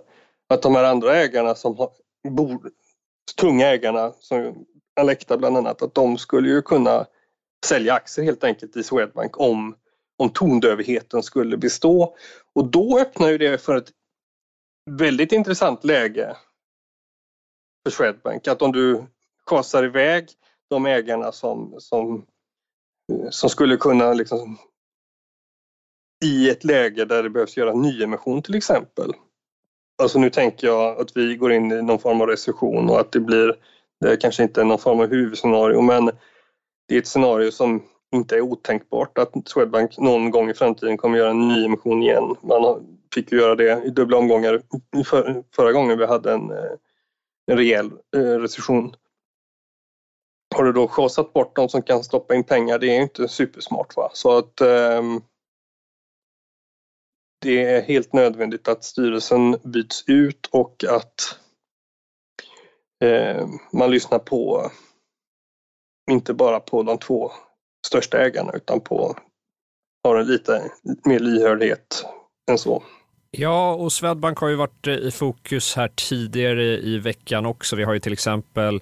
Att 0.49 0.61
de 0.61 0.75
här 0.75 0.83
andra 0.83 1.15
ägarna 1.15 1.55
som 1.55 1.77
har, 1.77 1.89
bor, 2.29 2.59
tunga 3.39 3.67
ägarna, 3.67 4.11
som 4.19 4.65
Alecta 4.99 5.37
bland 5.37 5.57
annat, 5.57 5.81
att 5.81 5.93
de 5.93 6.17
skulle 6.17 6.49
ju 6.49 6.61
kunna 6.61 7.05
sälja 7.65 7.93
aktier 7.93 8.25
helt 8.25 8.43
enkelt 8.43 8.77
i 8.77 8.83
Swedbank 8.83 9.39
om, 9.39 9.75
om 10.17 10.29
tondövheten 10.29 11.23
skulle 11.23 11.57
bestå. 11.57 12.15
Och 12.55 12.65
då 12.65 12.99
öppnar 12.99 13.29
ju 13.29 13.37
det 13.37 13.61
för 13.61 13.75
ett 13.75 13.91
väldigt 14.91 15.31
intressant 15.31 15.83
läge 15.83 16.35
för 17.85 17.91
Swedbank. 17.91 18.47
Att 18.47 18.61
om 18.61 18.71
du 18.71 19.03
kasar 19.45 19.83
iväg 19.83 20.29
de 20.69 20.85
ägarna 20.85 21.31
som, 21.31 21.75
som, 21.77 22.25
eh, 23.11 23.29
som 23.29 23.49
skulle 23.49 23.77
kunna 23.77 24.13
liksom, 24.13 24.57
i 26.23 26.49
ett 26.49 26.63
läge 26.63 27.05
där 27.05 27.23
det 27.23 27.29
behövs 27.29 27.57
göra 27.57 27.73
nyemission 27.73 28.41
till 28.41 28.55
exempel. 28.55 29.11
Alltså 30.01 30.19
nu 30.19 30.29
tänker 30.29 30.67
jag 30.67 30.99
att 31.01 31.17
vi 31.17 31.35
går 31.35 31.51
in 31.51 31.71
i 31.71 31.81
någon 31.81 31.99
form 31.99 32.21
av 32.21 32.27
recession 32.27 32.89
och 32.89 32.99
att 32.99 33.11
det 33.11 33.19
blir, 33.19 33.55
det 33.99 34.11
är 34.11 34.15
kanske 34.15 34.43
inte 34.43 34.61
är 34.61 34.65
någon 34.65 34.79
form 34.79 34.99
av 34.99 35.07
huvudscenario 35.07 35.81
men 35.81 36.05
det 36.87 36.95
är 36.95 36.99
ett 36.99 37.07
scenario 37.07 37.51
som 37.51 37.83
inte 38.13 38.35
är 38.35 38.41
otänkbart 38.41 39.17
att 39.17 39.31
Swedbank 39.45 39.97
någon 39.97 40.31
gång 40.31 40.49
i 40.49 40.53
framtiden 40.53 40.97
kommer 40.97 41.17
göra 41.17 41.29
en 41.29 41.47
nyemission 41.47 42.03
igen. 42.03 42.35
Man 42.41 42.85
fick 43.13 43.31
ju 43.31 43.37
göra 43.37 43.55
det 43.55 43.83
i 43.85 43.89
dubbla 43.89 44.17
omgångar 44.17 44.61
förra 45.55 45.71
gången 45.71 45.97
vi 45.97 46.05
hade 46.05 46.33
en, 46.33 46.51
eh, 46.51 46.71
en 47.51 47.57
rejäl 47.57 47.91
eh, 48.15 48.39
recession. 48.39 48.95
Har 50.55 50.63
du 50.63 50.71
då 50.71 50.87
schasat 50.87 51.33
bort 51.33 51.55
de 51.55 51.69
som 51.69 51.81
kan 51.81 52.03
stoppa 52.03 52.35
in 52.35 52.43
pengar, 52.43 52.79
det 52.79 52.97
är 52.97 53.01
inte 53.01 53.27
supersmart. 53.27 53.95
Va? 53.95 54.09
Så 54.13 54.37
att 54.37 54.61
um, 54.61 55.23
det 57.41 57.63
är 57.63 57.81
helt 57.81 58.13
nödvändigt 58.13 58.67
att 58.67 58.83
styrelsen 58.83 59.57
byts 59.63 60.03
ut 60.07 60.49
och 60.51 60.83
att 60.83 61.39
um, 63.03 63.59
man 63.73 63.91
lyssnar 63.91 64.19
på, 64.19 64.71
inte 66.11 66.33
bara 66.33 66.59
på 66.59 66.83
de 66.83 66.97
två 66.97 67.31
största 67.87 68.17
ägarna 68.17 68.51
utan 68.53 68.81
på, 68.81 69.15
har 70.03 70.15
en 70.15 70.27
lite 70.27 70.71
mer 71.05 71.19
lyhördhet 71.19 72.05
än 72.51 72.57
så. 72.57 72.83
Ja, 73.37 73.73
och 73.73 73.91
Swedbank 73.91 74.37
har 74.37 74.47
ju 74.47 74.55
varit 74.55 74.87
eh, 74.87 74.93
i 74.93 75.11
fokus 75.11 75.75
här 75.75 75.91
tidigare 75.95 76.63
i 76.63 76.97
veckan 76.97 77.45
också. 77.45 77.75
Vi 77.75 77.83
har 77.83 77.93
ju 77.93 77.99
till 77.99 78.13
exempel 78.13 78.75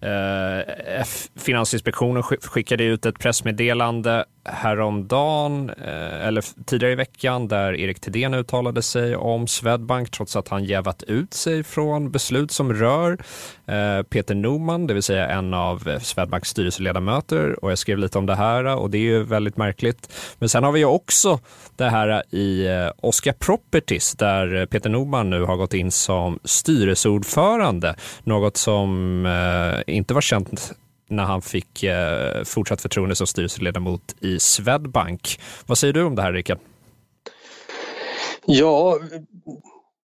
eh, 0.00 1.04
Finansinspektionen 1.36 2.22
skickade 2.22 2.84
ut 2.84 3.06
ett 3.06 3.18
pressmeddelande 3.18 4.24
häromdagen, 4.52 5.70
eh, 5.70 6.26
eller 6.26 6.44
tidigare 6.64 6.92
i 6.92 6.96
veckan, 6.96 7.48
där 7.48 7.72
Erik 7.72 8.00
Thedéen 8.00 8.34
uttalade 8.34 8.82
sig 8.82 9.16
om 9.16 9.46
Swedbank 9.46 10.10
trots 10.10 10.36
att 10.36 10.48
han 10.48 10.64
jävat 10.64 11.02
ut 11.02 11.34
sig 11.34 11.62
från 11.62 12.10
beslut 12.10 12.50
som 12.50 12.72
rör 12.72 13.18
eh, 13.66 14.02
Peter 14.02 14.34
Norman, 14.34 14.86
det 14.86 14.94
vill 14.94 15.02
säga 15.02 15.28
en 15.28 15.54
av 15.54 15.88
eh, 15.88 15.98
Swedbanks 15.98 16.48
styrelseledamöter. 16.48 17.64
Och 17.64 17.70
jag 17.70 17.78
skrev 17.78 17.98
lite 17.98 18.18
om 18.18 18.26
det 18.26 18.34
här 18.34 18.76
och 18.76 18.90
det 18.90 18.98
är 18.98 19.02
ju 19.02 19.22
väldigt 19.22 19.56
märkligt. 19.56 20.12
Men 20.38 20.48
sen 20.48 20.64
har 20.64 20.72
vi 20.72 20.78
ju 20.78 20.86
också 20.86 21.38
det 21.76 21.88
här 21.88 22.34
i 22.34 22.68
Oscar 22.96 23.32
Properties 23.32 24.12
där 24.12 24.66
Peter 24.66 24.90
Norman 24.90 25.30
nu 25.30 25.42
har 25.42 25.56
gått 25.56 25.74
in 25.74 25.90
som 25.90 26.38
styrelseordförande, 26.44 27.94
något 28.24 28.56
som 28.56 29.26
inte 29.86 30.14
var 30.14 30.20
känt 30.20 30.72
när 31.10 31.24
han 31.24 31.42
fick 31.42 31.82
eh, 31.82 32.44
fortsatt 32.44 32.80
förtroende 32.80 33.14
som 33.14 33.26
styrelseledamot 33.26 34.16
i 34.20 34.38
Swedbank. 34.38 35.40
Vad 35.66 35.78
säger 35.78 35.92
du 35.92 36.02
om 36.02 36.14
det 36.14 36.22
här, 36.22 36.32
Rickard? 36.32 36.58
Ja, 38.44 38.98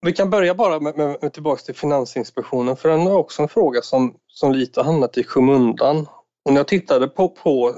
vi 0.07 0.13
kan 0.13 0.31
börja 0.31 0.55
bara 0.55 0.81
med, 0.81 0.97
med, 0.97 1.17
med 1.23 1.33
tillbaka 1.33 1.63
till 1.63 1.75
Finansinspektionen 1.75 2.77
för 2.77 2.89
den 2.89 3.01
är 3.01 3.17
också 3.17 3.43
en 3.43 3.49
fråga 3.49 3.83
som, 3.83 4.15
som 4.27 4.53
lite 4.53 4.83
hamnat 4.83 5.19
i 5.19 5.25
skymundan. 5.25 6.07
Och 6.45 6.53
när 6.53 6.61
jag 6.61 6.69
tittade 6.69 7.09
på, 7.09 7.29
på 7.29 7.75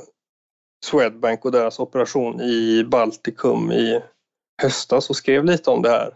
Swedbank 0.84 1.44
och 1.44 1.52
deras 1.52 1.78
operation 1.78 2.40
i 2.40 2.84
Baltikum 2.84 3.72
i 3.72 4.00
höstas 4.62 5.10
och 5.10 5.16
skrev 5.16 5.44
lite 5.44 5.70
om 5.70 5.82
det 5.82 5.90
här 5.90 6.14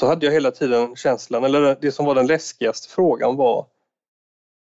så 0.00 0.06
hade 0.06 0.26
jag 0.26 0.32
hela 0.32 0.50
tiden 0.50 0.96
känslan, 0.96 1.44
eller 1.44 1.78
det 1.80 1.92
som 1.92 2.06
var 2.06 2.14
den 2.14 2.26
läskigaste 2.26 2.88
frågan 2.88 3.36
var 3.36 3.66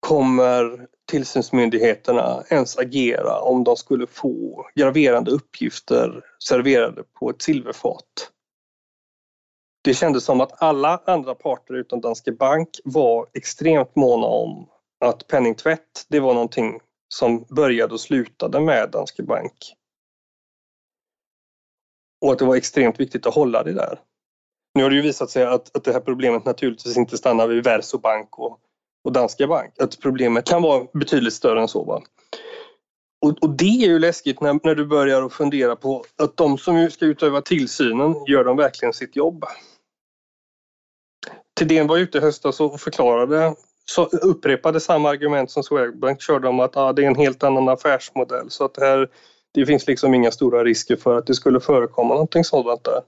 kommer 0.00 0.86
tillsynsmyndigheterna 1.12 2.44
ens 2.50 2.78
agera 2.78 3.40
om 3.40 3.64
de 3.64 3.76
skulle 3.76 4.06
få 4.06 4.66
graverande 4.74 5.30
uppgifter 5.30 6.24
serverade 6.48 7.02
på 7.18 7.30
ett 7.30 7.42
silverfat? 7.42 8.30
Det 9.84 9.94
kändes 9.94 10.24
som 10.24 10.40
att 10.40 10.62
alla 10.62 11.02
andra 11.06 11.34
parter 11.34 11.74
utom 11.74 12.00
Danske 12.00 12.32
Bank 12.32 12.68
var 12.84 13.26
extremt 13.34 13.96
måna 13.96 14.26
om 14.26 14.68
att 15.04 15.26
penningtvätt, 15.26 16.06
det 16.08 16.20
var 16.20 16.34
någonting 16.34 16.80
som 17.08 17.44
började 17.48 17.94
och 17.94 18.00
slutade 18.00 18.60
med 18.60 18.90
Danske 18.90 19.22
Bank. 19.22 19.74
Och 22.20 22.32
att 22.32 22.38
det 22.38 22.44
var 22.44 22.56
extremt 22.56 23.00
viktigt 23.00 23.26
att 23.26 23.34
hålla 23.34 23.62
det 23.62 23.72
där. 23.72 24.00
Nu 24.74 24.82
har 24.82 24.90
det 24.90 24.96
ju 24.96 25.02
visat 25.02 25.30
sig 25.30 25.44
att, 25.44 25.76
att 25.76 25.84
det 25.84 25.92
här 25.92 26.00
problemet 26.00 26.44
naturligtvis 26.44 26.96
inte 26.96 27.18
stannar 27.18 27.48
vid 27.48 27.64
Versobank 27.64 28.38
och 28.38 28.60
och 29.04 29.12
Danske 29.12 29.46
Bank. 29.46 29.74
Att 29.78 30.00
problemet 30.00 30.44
kan 30.44 30.62
vara 30.62 30.86
betydligt 30.94 31.34
större 31.34 31.60
än 31.60 31.68
så. 31.68 31.84
Va? 31.84 32.02
Och, 33.22 33.38
och, 33.40 33.50
det 33.50 33.84
är 33.84 33.88
ju 33.88 33.98
läskigt 33.98 34.40
när, 34.40 34.60
när 34.62 34.74
du 34.74 34.86
börjar 34.86 35.22
att 35.22 35.32
fundera 35.32 35.76
på 35.76 36.04
att 36.18 36.36
de 36.36 36.58
som 36.58 36.90
ska 36.90 37.04
utöva 37.04 37.40
tillsynen, 37.40 38.14
gör 38.26 38.44
de 38.44 38.56
verkligen 38.56 38.92
sitt 38.92 39.16
jobb? 39.16 39.44
Thedéen 41.54 41.86
var 41.86 41.98
ute 41.98 42.18
i 42.18 42.20
höstas 42.20 42.60
och 42.60 42.80
förklarade, 42.80 43.54
så 43.84 44.04
upprepade 44.04 44.80
samma 44.80 45.08
argument 45.08 45.50
som 45.50 45.62
Swedbank 45.62 46.20
körde 46.20 46.48
om 46.48 46.60
att 46.60 46.76
ah, 46.76 46.92
det 46.92 47.04
är 47.04 47.06
en 47.06 47.14
helt 47.14 47.42
annan 47.42 47.68
affärsmodell 47.68 48.50
så 48.50 48.64
att 48.64 48.74
det, 48.74 48.84
här, 48.84 49.08
det 49.52 49.66
finns 49.66 49.86
liksom 49.86 50.14
inga 50.14 50.30
stora 50.30 50.64
risker 50.64 50.96
för 50.96 51.18
att 51.18 51.26
det 51.26 51.34
skulle 51.34 51.60
förekomma 51.60 52.14
någonting 52.14 52.44
sådant 52.44 52.84
där. 52.84 53.00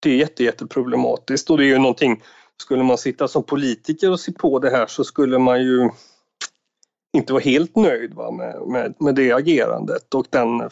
Det 0.00 0.10
är 0.10 0.16
jätte, 0.16 0.44
jätteproblematiskt 0.44 1.50
och 1.50 1.58
det 1.58 1.64
är 1.64 1.68
ju 1.68 1.78
någonting 1.78 2.22
skulle 2.62 2.82
man 2.82 2.98
sitta 2.98 3.28
som 3.28 3.42
politiker 3.42 4.10
och 4.10 4.20
se 4.20 4.32
på 4.32 4.58
det 4.58 4.70
här 4.70 4.86
så 4.86 5.04
skulle 5.04 5.38
man 5.38 5.62
ju 5.62 5.90
inte 7.12 7.32
vara 7.32 7.42
helt 7.42 7.76
nöjd 7.76 8.14
va, 8.14 8.30
med, 8.30 8.62
med, 8.66 8.94
med 8.98 9.14
det 9.14 9.32
agerandet 9.32 10.14
och 10.14 10.26
den 10.30 10.70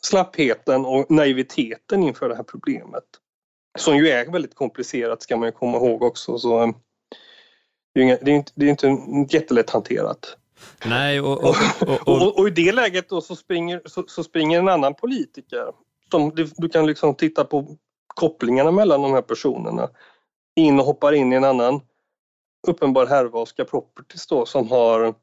slappheten 0.00 0.84
och 0.84 1.10
naiviteten 1.10 2.02
inför 2.02 2.28
det 2.28 2.36
här 2.36 2.42
problemet. 2.42 3.04
Som 3.78 3.96
ju 3.96 4.08
är 4.08 4.32
väldigt 4.32 4.54
komplicerat 4.54 5.22
ska 5.22 5.36
man 5.36 5.48
ju 5.48 5.52
komma 5.52 5.76
ihåg 5.76 6.02
också. 6.02 6.38
Så 6.38 6.62
eh, 6.62 6.68
det, 7.94 8.00
är 8.00 8.04
inga, 8.04 8.16
det, 8.22 8.30
är 8.30 8.34
inte, 8.34 8.52
det 8.54 8.66
är 8.66 8.70
inte 8.70 9.36
jättelätt 9.36 9.70
hanterat. 9.70 10.36
Nej, 10.84 11.20
och, 11.20 11.44
och, 11.44 11.56
och, 11.80 12.08
och, 12.08 12.38
och 12.38 12.48
i 12.48 12.50
det 12.50 12.72
läget 12.72 13.08
då 13.08 13.20
så 13.20 13.36
springer, 13.36 13.82
så, 13.84 14.04
så 14.06 14.24
springer 14.24 14.58
en 14.58 14.68
annan 14.68 14.94
politiker. 14.94 15.72
Som, 16.10 16.30
du, 16.34 16.50
du 16.56 16.68
kan 16.68 16.86
liksom 16.86 17.14
titta 17.14 17.44
på 17.44 17.76
kopplingarna 18.06 18.70
mellan 18.70 19.02
de 19.02 19.12
här 19.12 19.22
personerna 19.22 19.88
in 20.56 20.80
och 20.80 20.86
hoppar 20.86 21.12
in 21.12 21.32
i 21.32 21.36
en 21.36 21.44
annan 21.44 21.80
uppenbar 22.68 23.06
härva, 23.06 23.38
Oscar 23.38 23.64
Properties 23.64 24.26
då, 24.26 24.46
som 24.46 24.68
har 24.68 25.14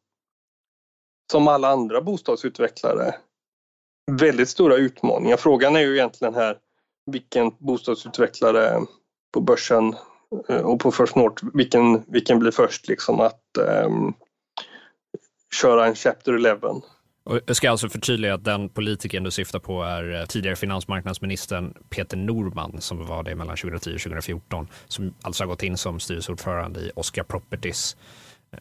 som 1.32 1.48
alla 1.48 1.68
andra 1.68 2.02
bostadsutvecklare 2.02 3.16
väldigt 4.12 4.50
stora 4.50 4.76
utmaningar. 4.76 5.38
Frågan 5.38 5.76
är 5.76 5.80
ju 5.80 5.94
egentligen 5.94 6.36
här 6.36 6.58
vilken 7.12 7.52
bostadsutvecklare 7.58 8.82
på 9.34 9.42
börsen 9.42 9.96
eh, 10.50 10.62
och 10.62 10.80
på 10.80 10.92
First 10.92 11.16
North, 11.16 11.44
vilken, 11.54 12.04
vilken 12.08 12.40
blir 12.40 12.52
först 12.52 12.88
liksom 12.88 13.20
att 13.20 13.44
um, 13.86 14.14
köra 15.62 15.86
en 15.86 15.96
Chapter 15.96 16.34
11 16.34 16.76
och 17.28 17.40
jag 17.46 17.56
ska 17.56 17.72
alltså 17.72 17.90
förtydliga 17.90 18.34
att 18.34 18.44
den 18.44 18.70
politikern 18.70 19.24
du 19.24 19.32
syftar 19.32 19.60
på 19.60 19.84
är 19.84 20.20
eh, 20.20 20.26
tidigare 20.26 20.56
finansmarknadsministern 20.56 21.74
Peter 21.90 22.18
Norman 22.18 22.82
som 22.82 23.06
var 23.06 23.24
det 23.24 23.36
mellan 23.36 23.58
2010 23.58 23.96
och 23.96 24.02
2014 24.02 24.68
som 24.88 25.14
alltså 25.22 25.44
har 25.44 25.48
gått 25.48 25.64
in 25.64 25.78
som 25.78 26.00
styrelseordförande 26.00 26.80
i 26.80 26.92
Oscar 26.96 27.24
Properties. 27.24 27.98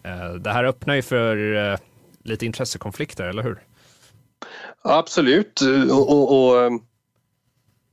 Eh, 0.02 0.34
det 0.34 0.50
här 0.50 0.64
öppnar 0.64 0.94
ju 0.94 1.02
för 1.02 1.54
eh, 1.72 1.78
lite 2.24 2.46
intressekonflikter, 2.46 3.24
eller 3.24 3.42
hur? 3.42 3.58
Absolut. 4.82 5.60
Och, 5.90 6.10
och, 6.10 6.48
och 6.48 6.80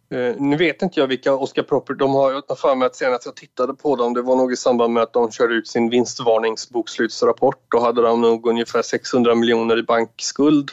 Eh, 0.10 0.36
nu 0.38 0.58
vet 0.58 0.82
inte 0.82 1.00
jag 1.00 1.08
vilka 1.08 1.34
Oscar 1.34 1.64
Property, 1.64 1.98
de 1.98 2.14
har 2.14 2.44
jag 2.48 2.60
för 2.60 2.76
mig 2.76 2.86
att 2.86 2.96
senast 2.96 3.26
jag 3.26 3.36
tittade 3.36 3.74
på 3.74 3.96
dem, 3.96 4.14
det 4.14 4.22
var 4.22 4.36
nog 4.36 4.54
i 4.54 4.56
samband 4.56 4.94
med 4.94 5.04
att 5.04 5.14
de 5.14 5.32
körde 5.32 5.54
ut 5.54 5.68
sin 5.68 5.90
vinstvarningsbokslutsrapport. 5.90 7.60
Då 7.68 7.80
hade 7.80 8.02
de 8.02 8.22
nog 8.22 8.48
ungefär 8.48 8.82
600 8.82 9.36
miljoner 9.36 9.80
i 9.80 9.84
bankskuld. 9.84 10.72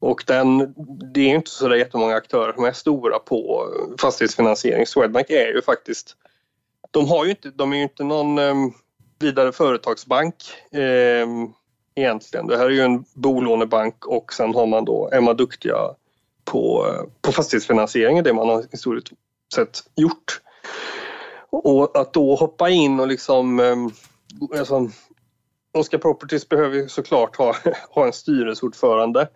Och 0.00 0.24
den, 0.26 0.74
det 1.14 1.20
är 1.20 1.34
inte 1.34 1.50
så 1.50 1.68
där 1.68 1.76
jättemånga 1.76 2.14
aktörer 2.14 2.52
som 2.52 2.64
är 2.64 2.72
stora 2.72 3.18
på 3.18 3.66
fastighetsfinansiering. 4.00 4.86
Swedbank 4.86 5.30
är 5.30 5.54
ju 5.54 5.62
faktiskt, 5.62 6.16
de, 6.90 7.08
har 7.08 7.24
ju 7.24 7.30
inte, 7.30 7.50
de 7.50 7.72
är 7.72 7.76
ju 7.76 7.82
inte 7.82 8.04
någon 8.04 8.38
um, 8.38 8.72
vidare 9.18 9.52
företagsbank 9.52 10.34
um, 10.72 11.54
egentligen. 11.94 12.46
Det 12.46 12.56
här 12.56 12.64
är 12.64 12.70
ju 12.70 12.80
en 12.80 13.04
bolånebank 13.14 14.06
och 14.06 14.32
sen 14.32 14.54
har 14.54 14.66
man 14.66 14.84
då, 14.84 15.10
är 15.12 15.20
man 15.20 15.36
duktiga 15.36 15.76
på, 16.44 16.86
på 17.22 17.32
fastighetsfinansiering, 17.32 18.22
det 18.22 18.32
man 18.32 18.48
har 18.48 18.64
historiskt 18.70 19.12
sett 19.54 19.78
gjort. 19.96 20.40
Och 21.50 21.98
att 21.98 22.12
då 22.12 22.34
hoppa 22.34 22.70
in 22.70 23.00
och 23.00 23.08
liksom... 23.08 23.60
Ehm, 23.60 23.90
alltså, 24.58 24.90
Oscar 25.72 25.98
Properties 25.98 26.48
behöver 26.48 26.76
ju 26.76 26.88
såklart 26.88 27.36
ha, 27.36 27.56
ha 27.90 28.06
en 28.06 28.12
styrelseordförande. 28.12 29.28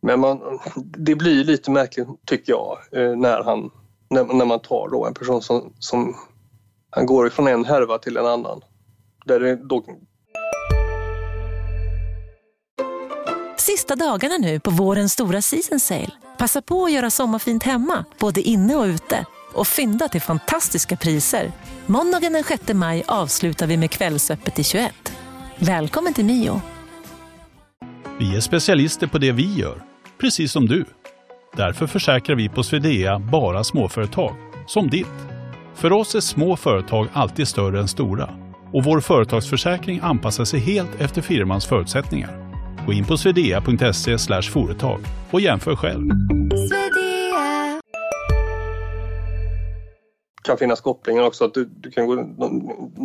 Men 0.00 0.20
man, 0.20 0.60
det 0.76 1.14
blir 1.14 1.44
lite 1.44 1.70
märkligt 1.70 2.08
tycker 2.24 2.52
jag 2.52 2.78
eh, 2.92 3.16
när, 3.16 3.42
han, 3.42 3.70
när, 4.10 4.24
när 4.24 4.44
man 4.44 4.60
tar 4.60 4.88
då 4.88 5.06
en 5.06 5.14
person 5.14 5.42
som, 5.42 5.72
som 5.78 6.16
han 6.90 7.06
går 7.06 7.26
ifrån 7.26 7.46
en 7.46 7.64
härva 7.64 7.98
till 7.98 8.16
en 8.16 8.26
annan. 8.26 8.60
Där 9.24 9.40
det 9.40 9.56
då... 9.56 9.84
Sista 13.66 13.96
dagarna 13.96 14.36
nu 14.38 14.60
på 14.60 14.70
vårens 14.70 15.12
stora 15.12 15.42
season 15.42 15.80
sale. 15.80 16.10
Passa 16.38 16.62
på 16.62 16.84
att 16.84 16.92
göra 16.92 17.10
sommarfint 17.10 17.62
hemma, 17.62 18.04
både 18.18 18.40
inne 18.40 18.74
och 18.74 18.84
ute. 18.84 19.24
Och 19.54 19.66
fynda 19.66 20.08
till 20.08 20.20
fantastiska 20.20 20.96
priser. 20.96 21.52
Måndagen 21.86 22.32
den 22.32 22.44
6 22.44 22.74
maj 22.74 23.04
avslutar 23.06 23.66
vi 23.66 23.76
med 23.76 23.90
Kvällsöppet 23.90 24.58
i 24.58 24.64
21. 24.64 24.92
Välkommen 25.58 26.14
till 26.14 26.24
Mio. 26.24 26.60
Vi 28.18 28.36
är 28.36 28.40
specialister 28.40 29.06
på 29.06 29.18
det 29.18 29.32
vi 29.32 29.54
gör, 29.54 29.82
precis 30.20 30.52
som 30.52 30.66
du. 30.66 30.84
Därför 31.56 31.86
försäkrar 31.86 32.36
vi 32.36 32.48
på 32.48 32.62
Swedea 32.62 33.18
bara 33.18 33.64
småföretag, 33.64 34.36
som 34.66 34.90
ditt. 34.90 35.06
För 35.74 35.92
oss 35.92 36.14
är 36.14 36.20
små 36.20 36.56
företag 36.56 37.08
alltid 37.12 37.48
större 37.48 37.80
än 37.80 37.88
stora 37.88 38.30
och 38.72 38.84
vår 38.84 39.00
företagsförsäkring 39.00 40.00
anpassar 40.02 40.44
sig 40.44 40.60
helt 40.60 41.00
efter 41.00 41.22
firmans 41.22 41.66
förutsättningar. 41.66 42.45
Gå 42.86 42.92
in 42.92 43.04
på 43.04 43.16
swedea.se 43.16 44.42
företag 44.42 45.00
och 45.30 45.40
jämför 45.40 45.76
själv. 45.76 46.08
Det 50.36 50.48
kan 50.48 50.58
finnas 50.58 50.80
kopplingar 50.80 51.22
också. 51.22 51.44
Att 51.44 51.54
du, 51.54 51.64
du 51.64 51.90
kan 51.90 52.06
gå, 52.06 52.14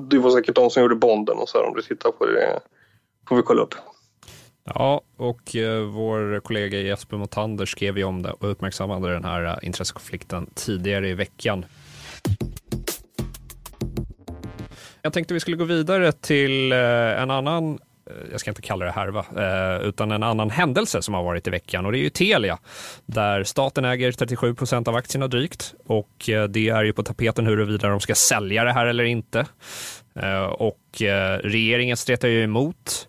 det 0.10 0.18
var 0.18 0.32
säkert 0.32 0.56
de 0.56 0.70
som 0.70 0.82
gjorde 0.82 0.96
Bonden 0.96 1.38
och 1.38 1.50
så 1.50 1.58
här, 1.58 1.68
om 1.68 1.74
du 1.76 1.82
tittar 1.82 2.12
på 2.12 2.26
det. 2.26 2.60
får 3.30 3.36
vi 3.36 3.42
kolla 3.42 3.62
upp. 3.62 3.76
Ja, 4.64 5.02
och 5.18 5.56
eh, 5.56 5.82
vår 5.82 6.40
kollega 6.40 6.80
Jesper 6.80 7.18
Motander 7.18 7.66
skrev 7.66 7.98
ju 7.98 8.04
om 8.04 8.22
det 8.22 8.32
och 8.32 8.52
uppmärksammade 8.52 9.14
den 9.14 9.26
här 9.26 9.46
eh, 9.46 9.68
intressekonflikten 9.68 10.50
tidigare 10.56 11.10
i 11.10 11.14
veckan. 11.14 11.66
Jag 15.02 15.14
tänkte 15.14 15.34
vi 15.34 15.40
skulle 15.40 15.58
gå 15.58 15.64
vidare 15.64 16.12
till 16.12 16.72
eh, 16.72 17.22
en 17.22 17.32
annan 17.32 17.80
jag 18.32 18.40
ska 18.40 18.52
inte 18.52 18.62
kalla 18.62 18.86
det 18.86 18.92
härva, 18.92 19.20
eh, 19.20 19.88
utan 19.88 20.12
en 20.12 20.24
annan 20.24 20.50
händelse 20.50 21.02
som 21.02 21.14
har 21.14 21.24
varit 21.24 21.48
i 21.48 21.50
veckan 21.50 21.86
och 21.86 21.92
det 21.92 21.98
är 21.98 22.04
ju 22.04 22.10
Telia 22.10 22.58
där 23.06 23.44
staten 23.44 23.86
äger 23.86 24.12
37 24.12 24.56
procent 24.56 24.88
av 24.88 24.96
aktierna 24.96 25.28
drygt 25.28 25.74
och 25.86 26.30
eh, 26.30 26.44
det 26.44 26.70
är 26.70 26.84
ju 26.84 26.94
på 26.94 27.04
tapeten 27.04 27.48
huruvida 27.48 27.88
de 27.88 28.00
ska 28.00 28.16
sälja 28.16 28.64
det 28.64 28.74
här 28.74 28.86
eller 28.86 29.04
inte. 29.04 29.46
Eh, 30.16 30.44
och 30.44 30.78
regeringen 31.42 31.98
stretar 31.98 32.28
ju 32.28 32.44
emot 32.44 33.08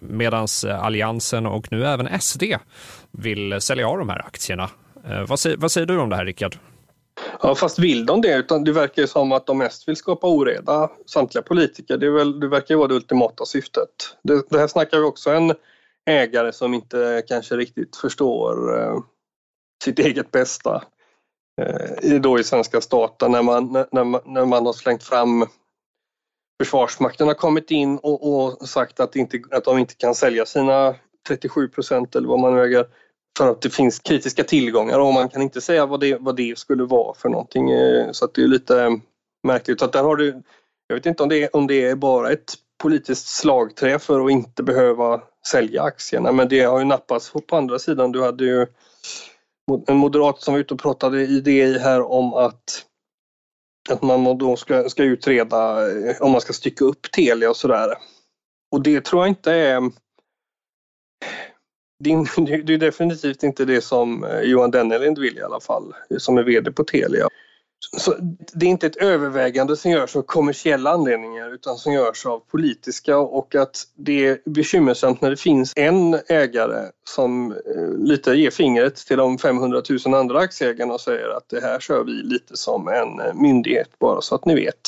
medans 0.00 0.64
Medan 0.64 0.80
Alliansen 0.84 1.46
och 1.46 1.72
nu 1.72 1.86
även 1.86 2.20
SD 2.20 2.42
vill 3.10 3.60
sälja 3.60 3.88
av 3.88 3.98
de 3.98 4.08
här 4.08 4.26
aktierna. 4.26 4.70
Vad, 5.26 5.38
säger, 5.38 5.56
vad 5.56 5.72
säger 5.72 5.86
du 5.86 5.98
om 5.98 6.08
det 6.08 6.16
här 6.16 6.24
Rickard? 6.24 6.56
Ja, 7.44 7.54
fast 7.54 7.78
vill 7.78 8.06
de 8.06 8.20
det? 8.20 8.36
Utan 8.36 8.64
det 8.64 8.72
verkar 8.72 9.02
ju 9.02 9.08
som 9.08 9.32
att 9.32 9.46
de 9.46 9.58
mest 9.58 9.88
vill 9.88 9.96
skapa 9.96 10.26
oreda, 10.26 10.90
samtliga 11.06 11.42
politiker. 11.42 11.96
Det, 11.96 12.06
är 12.06 12.10
väl, 12.10 12.40
det 12.40 12.48
verkar 12.48 12.74
ju 12.74 12.78
vara 12.78 12.88
det 12.88 12.94
ultimata 12.94 13.44
syftet. 13.44 13.88
Det, 14.22 14.50
det 14.50 14.58
här 14.58 14.66
snackar 14.66 14.98
vi 14.98 15.04
också 15.04 15.30
en 15.30 15.54
ägare 16.06 16.52
som 16.52 16.74
inte 16.74 17.22
kanske 17.28 17.56
riktigt 17.56 17.96
förstår 17.96 18.80
eh, 18.80 18.98
sitt 19.84 19.98
eget 19.98 20.30
bästa 20.30 20.82
eh, 22.02 22.20
då 22.20 22.38
i 22.38 22.44
svenska 22.44 22.80
staten 22.80 23.32
när 23.32 23.42
man, 23.42 23.72
när, 23.72 24.04
man, 24.04 24.20
när 24.24 24.44
man 24.44 24.66
har 24.66 24.72
slängt 24.72 25.02
fram 25.02 25.46
Försvarsmakten 26.62 27.26
har 27.26 27.34
kommit 27.34 27.70
in 27.70 27.98
och, 27.98 28.34
och 28.34 28.68
sagt 28.68 29.00
att, 29.00 29.16
inte, 29.16 29.42
att 29.50 29.64
de 29.64 29.78
inte 29.78 29.94
kan 29.94 30.14
sälja 30.14 30.46
sina 30.46 30.94
37 31.28 31.68
procent 31.68 32.16
eller 32.16 32.28
vad 32.28 32.40
man 32.40 32.54
nu 32.54 32.64
äger 32.64 32.86
för 33.38 33.50
att 33.50 33.62
det 33.62 33.70
finns 33.70 33.98
kritiska 33.98 34.44
tillgångar 34.44 34.98
och 34.98 35.14
man 35.14 35.28
kan 35.28 35.42
inte 35.42 35.60
säga 35.60 35.86
vad 35.86 36.00
det, 36.00 36.16
vad 36.20 36.36
det 36.36 36.58
skulle 36.58 36.84
vara 36.84 37.14
för 37.14 37.28
någonting. 37.28 37.70
Eh, 37.70 38.12
så 38.12 38.24
att 38.24 38.34
det 38.34 38.42
är 38.42 38.48
lite 38.48 38.82
eh, 38.82 38.90
märkligt. 39.46 39.78
Så 39.78 39.84
att 39.84 39.92
där 39.92 40.02
har 40.02 40.16
du, 40.16 40.42
jag 40.86 40.96
vet 40.96 41.06
inte 41.06 41.22
om 41.22 41.28
det, 41.28 41.48
om 41.48 41.66
det 41.66 41.84
är 41.84 41.94
bara 41.94 42.32
ett 42.32 42.54
politiskt 42.82 43.28
slagträ 43.28 43.98
för 43.98 44.24
att 44.24 44.30
inte 44.30 44.62
behöva 44.62 45.22
sälja 45.46 45.82
aktierna 45.82 46.32
men 46.32 46.48
det 46.48 46.60
har 46.60 46.78
ju 46.78 46.84
nappats 46.84 47.32
på 47.46 47.56
andra 47.56 47.78
sidan. 47.78 48.12
Du 48.12 48.22
hade 48.22 48.44
ju 48.44 48.66
en 49.86 49.96
moderat 49.96 50.40
som 50.40 50.54
var 50.54 50.58
ute 50.60 50.74
och 50.74 50.80
pratade 50.80 51.22
i 51.22 51.40
DI 51.40 51.78
här 51.78 52.02
om 52.12 52.34
att 52.34 52.84
att 53.90 54.02
man 54.02 54.38
då 54.38 54.56
ska, 54.56 54.88
ska 54.88 55.02
utreda 55.02 55.90
eh, 55.90 56.22
om 56.22 56.32
man 56.32 56.40
ska 56.40 56.52
stycka 56.52 56.84
upp 56.84 57.12
Telia 57.12 57.50
och 57.50 57.56
sådär. 57.56 57.94
Och 58.72 58.82
det 58.82 59.04
tror 59.04 59.22
jag 59.22 59.28
inte 59.28 59.52
är... 59.52 59.90
Det 62.64 62.74
är, 62.74 62.78
definitivt 62.78 63.42
inte 63.42 63.64
det 63.64 63.80
som 63.80 64.24
eh, 64.24 64.40
Johan 64.40 64.70
Dennelind 64.70 65.18
vill 65.18 65.38
i 65.38 65.42
alla 65.42 65.60
fall, 65.60 65.94
som 66.18 66.38
är 66.38 66.42
VD 66.42 66.72
på 66.72 66.84
Telia. 66.84 67.28
Så 67.96 68.14
det 68.54 68.66
är 68.66 68.70
inte 68.70 68.86
ett 68.86 68.96
övervägande 68.96 69.76
som 69.76 69.90
görs 69.90 70.16
av 70.16 70.22
kommersiella 70.22 70.90
anledningar 70.90 71.54
utan 71.54 71.76
som 71.76 71.92
görs 71.92 72.26
av 72.26 72.38
politiska 72.38 73.18
och 73.18 73.54
att 73.54 73.82
det 73.94 74.26
är 74.26 74.38
bekymmersamt 74.44 75.20
när 75.20 75.30
det 75.30 75.36
finns 75.36 75.72
en 75.76 76.18
ägare 76.28 76.90
som 77.08 77.52
eh, 77.52 77.98
lite 77.98 78.34
ger 78.34 78.50
fingret 78.50 78.96
till 78.96 79.16
de 79.16 79.38
500 79.38 79.82
000 80.06 80.14
andra 80.14 80.38
aktieägarna 80.38 80.94
och 80.94 81.00
säger 81.00 81.36
att 81.36 81.48
det 81.48 81.60
här 81.60 81.80
kör 81.80 82.04
vi 82.04 82.12
lite 82.12 82.56
som 82.56 82.88
en 82.88 83.20
eh, 83.20 83.34
myndighet 83.34 83.98
bara 83.98 84.20
så 84.20 84.34
att 84.34 84.44
ni 84.44 84.54
vet. 84.54 84.80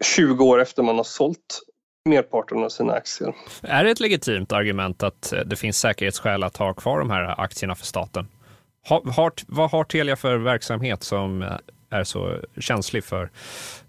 20 0.00 0.44
år 0.44 0.60
efter 0.60 0.82
man 0.82 0.96
har 0.96 1.04
sålt 1.04 1.60
merparten 2.04 2.64
av 2.64 2.68
sina 2.68 2.92
aktier. 2.92 3.34
Är 3.62 3.84
det 3.84 3.90
ett 3.90 4.00
legitimt 4.00 4.52
argument 4.52 5.02
att 5.02 5.32
det 5.46 5.56
finns 5.56 5.78
säkerhetsskäl 5.78 6.42
att 6.42 6.56
ha 6.56 6.74
kvar 6.74 6.98
de 6.98 7.10
här 7.10 7.40
aktierna 7.40 7.74
för 7.74 7.86
staten? 7.86 8.28
Har, 8.84 9.12
har, 9.12 9.32
vad 9.46 9.70
har 9.70 9.84
Telia 9.84 10.16
för 10.16 10.36
verksamhet 10.36 11.02
som 11.02 11.44
är 11.90 12.04
så 12.04 12.36
känslig 12.58 13.04
för, 13.04 13.30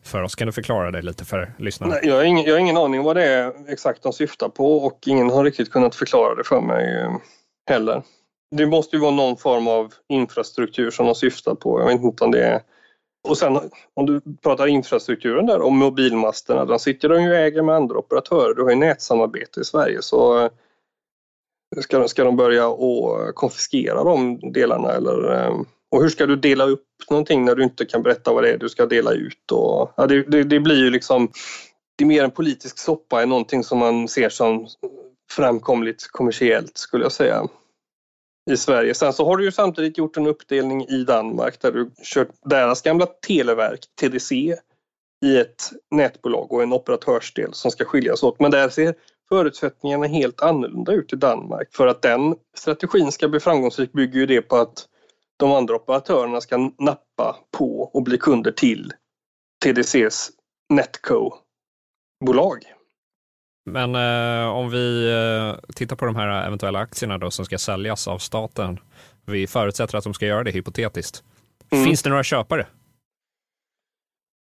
för 0.04 0.22
oss? 0.22 0.36
Kan 0.36 0.46
du 0.46 0.52
förklara 0.52 0.92
det 0.92 1.02
lite 1.02 1.26
för 1.26 1.54
lyssnarna? 1.58 1.94
Nej, 1.94 2.08
jag, 2.08 2.16
har 2.16 2.24
ingen, 2.24 2.46
jag 2.46 2.54
har 2.54 2.60
ingen 2.60 2.78
aning 2.78 3.04
vad 3.04 3.16
det 3.16 3.26
är 3.26 3.72
exakt 3.72 4.04
de 4.04 4.14
syftar 4.14 4.50
på 4.50 4.78
och 4.78 5.00
ingen 5.06 5.30
har 5.30 5.44
riktigt 5.44 5.72
kunnat 5.72 5.96
förklara 5.96 6.36
det 6.36 6.44
för 6.44 6.62
mig 6.62 7.02
eh, 7.02 7.12
heller. 7.70 8.04
Det 8.56 8.66
måste 8.66 8.96
ju 8.96 9.02
vara 9.02 9.12
någon 9.12 9.38
form 9.38 9.68
av 9.68 9.94
infrastruktur 10.10 10.92
som 10.92 11.06
de 11.06 11.16
syftar 11.16 11.56
på. 11.56 11.80
Jag 11.80 11.88
vet 11.88 12.02
inte 12.02 12.24
om 12.24 12.32
det 12.32 12.46
är... 12.46 12.62
Och 13.24 13.38
sen 13.38 13.60
om 13.94 14.06
du 14.06 14.22
pratar 14.42 14.68
infrastrukturen 14.68 15.46
där 15.46 15.62
och 15.62 15.72
mobilmasterna, 15.72 16.66
de 16.66 16.80
sitter 16.80 17.10
de 17.10 17.24
ju 17.24 17.30
och 17.30 17.36
äger 17.36 17.62
med 17.62 17.76
andra 17.76 17.98
operatörer. 17.98 18.54
Du 18.54 18.64
har 18.64 18.70
ju 18.70 18.76
nätsamarbete 18.76 19.60
i 19.60 19.64
Sverige 19.64 20.02
så 20.02 20.40
eh, 20.46 20.52
Ska, 21.82 22.08
ska 22.08 22.24
de 22.24 22.36
börja 22.36 22.68
och 22.68 23.36
konfiskera 23.36 24.04
de 24.04 24.40
delarna 24.52 24.92
eller 24.92 25.34
eh, 25.34 25.62
och 25.92 26.02
hur 26.02 26.10
ska 26.10 26.26
du 26.26 26.36
dela 26.36 26.64
upp 26.64 26.86
någonting 27.10 27.46
när 27.46 27.56
du 27.56 27.64
inte 27.64 27.86
kan 27.86 28.04
berätta 28.04 28.34
vad 28.34 28.44
det 28.44 28.50
är 28.50 28.58
du 28.58 28.70
ska 28.70 28.86
dela 28.86 29.12
ut? 29.12 29.52
Och, 29.52 29.94
ja, 29.98 30.08
det, 30.08 30.24
det, 30.24 30.44
det 30.44 30.60
blir 30.60 30.76
ju 30.76 30.90
liksom 30.90 31.32
det 31.98 32.04
är 32.04 32.08
mer 32.08 32.24
en 32.24 32.32
politisk 32.32 32.80
soppa 32.80 33.22
än 33.24 33.30
någonting 33.30 33.64
som 33.64 33.80
man 33.80 34.08
ser 34.08 34.30
som 34.30 34.68
framkomligt 35.32 36.08
kommersiellt 36.12 36.78
skulle 36.78 37.06
jag 37.06 37.12
säga 37.12 37.48
i 38.52 38.58
Sverige. 38.58 38.94
Sen 38.94 39.14
så 39.14 39.26
har 39.26 39.38
du 39.38 39.44
ju 39.44 39.52
samtidigt 39.52 39.98
gjort 39.98 40.18
en 40.18 40.28
uppdelning 40.28 40.86
i 40.86 41.04
Danmark 41.04 41.62
där 41.62 41.72
du 41.72 41.92
kört 42.04 42.30
deras 42.46 42.82
gamla 42.82 43.06
televerk, 43.06 43.80
TDC, 44.02 44.56
i 45.24 45.38
ett 45.38 45.72
nätbolag 45.92 46.52
och 46.52 46.64
en 46.64 46.74
operatörsdel 46.74 47.54
som 47.54 47.72
ska 47.72 47.86
skiljas 47.86 48.24
åt. 48.24 48.40
Men 48.40 48.52
där 48.52 48.70
ser 48.70 48.96
förutsättningarna 49.30 50.08
helt 50.08 50.42
annorlunda 50.42 50.92
ut 50.92 51.14
i 51.14 51.16
Danmark. 51.16 51.68
För 51.74 51.88
att 51.88 52.02
den 52.02 52.36
strategin 52.58 53.12
ska 53.12 53.28
bli 53.28 53.40
framgångsrik 53.40 53.92
bygger 53.92 54.20
ju 54.20 54.26
det 54.26 54.42
på 54.42 54.56
att 54.56 54.88
de 55.38 55.52
andra 55.52 55.76
operatörerna 55.76 56.42
ska 56.42 56.58
nappa 56.58 57.38
på 57.58 57.82
och 57.94 58.04
bli 58.04 58.18
kunder 58.18 58.52
till 58.52 58.92
TDCs 59.64 60.32
Netco-bolag. 60.74 62.64
Men 63.66 63.96
eh, 63.96 64.50
om 64.50 64.70
vi 64.70 65.12
eh, 65.12 65.74
tittar 65.76 65.96
på 65.96 66.06
de 66.06 66.16
här 66.16 66.48
eventuella 66.48 66.80
aktierna 66.80 67.18
då 67.18 67.32
som 67.32 67.46
ska 67.46 67.58
säljas 67.58 68.08
av 68.08 68.18
staten. 68.18 68.80
Vi 69.26 69.48
förutsätter 69.48 69.98
att 69.98 70.04
de 70.04 70.14
ska 70.14 70.26
göra 70.26 70.44
det 70.44 70.52
hypotetiskt. 70.52 71.24
Mm. 71.72 71.86
Finns 71.86 72.04
det 72.04 72.10
några 72.10 72.24
köpare? 72.24 72.68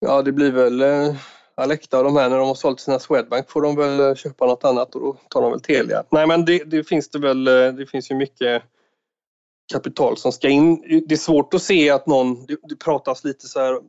Ja, 0.00 0.22
det 0.22 0.32
blir 0.32 0.52
väl 0.52 0.82
eh, 0.82 1.16
Alecta 1.56 1.98
och 1.98 2.04
de 2.04 2.16
här 2.16 2.30
när 2.30 2.38
de 2.38 2.48
har 2.48 2.54
sålt 2.54 2.80
sina 2.80 2.98
Swedbank 2.98 3.50
får 3.50 3.62
de 3.62 3.76
väl 3.76 4.00
eh, 4.00 4.14
köpa 4.14 4.46
något 4.46 4.64
annat 4.64 4.94
och 4.94 5.00
då 5.00 5.16
tar 5.28 5.42
de 5.42 5.50
väl 5.50 5.60
Telia. 5.60 6.04
Nej, 6.10 6.26
men 6.26 6.44
det, 6.44 6.64
det 6.64 6.84
finns 6.84 7.08
det 7.08 7.18
väl. 7.18 7.48
Eh, 7.48 7.72
det 7.72 7.86
finns 7.86 8.10
ju 8.10 8.14
mycket 8.14 8.62
kapital 9.72 10.16
som 10.16 10.32
ska 10.32 10.48
in. 10.48 11.02
Det 11.06 11.14
är 11.14 11.16
svårt 11.16 11.54
att 11.54 11.62
se 11.62 11.90
att 11.90 12.06
någon, 12.06 12.46
det, 12.46 12.56
det 12.62 12.76
pratas 12.76 13.24
lite 13.24 13.46
så 13.46 13.60
här 13.60 13.80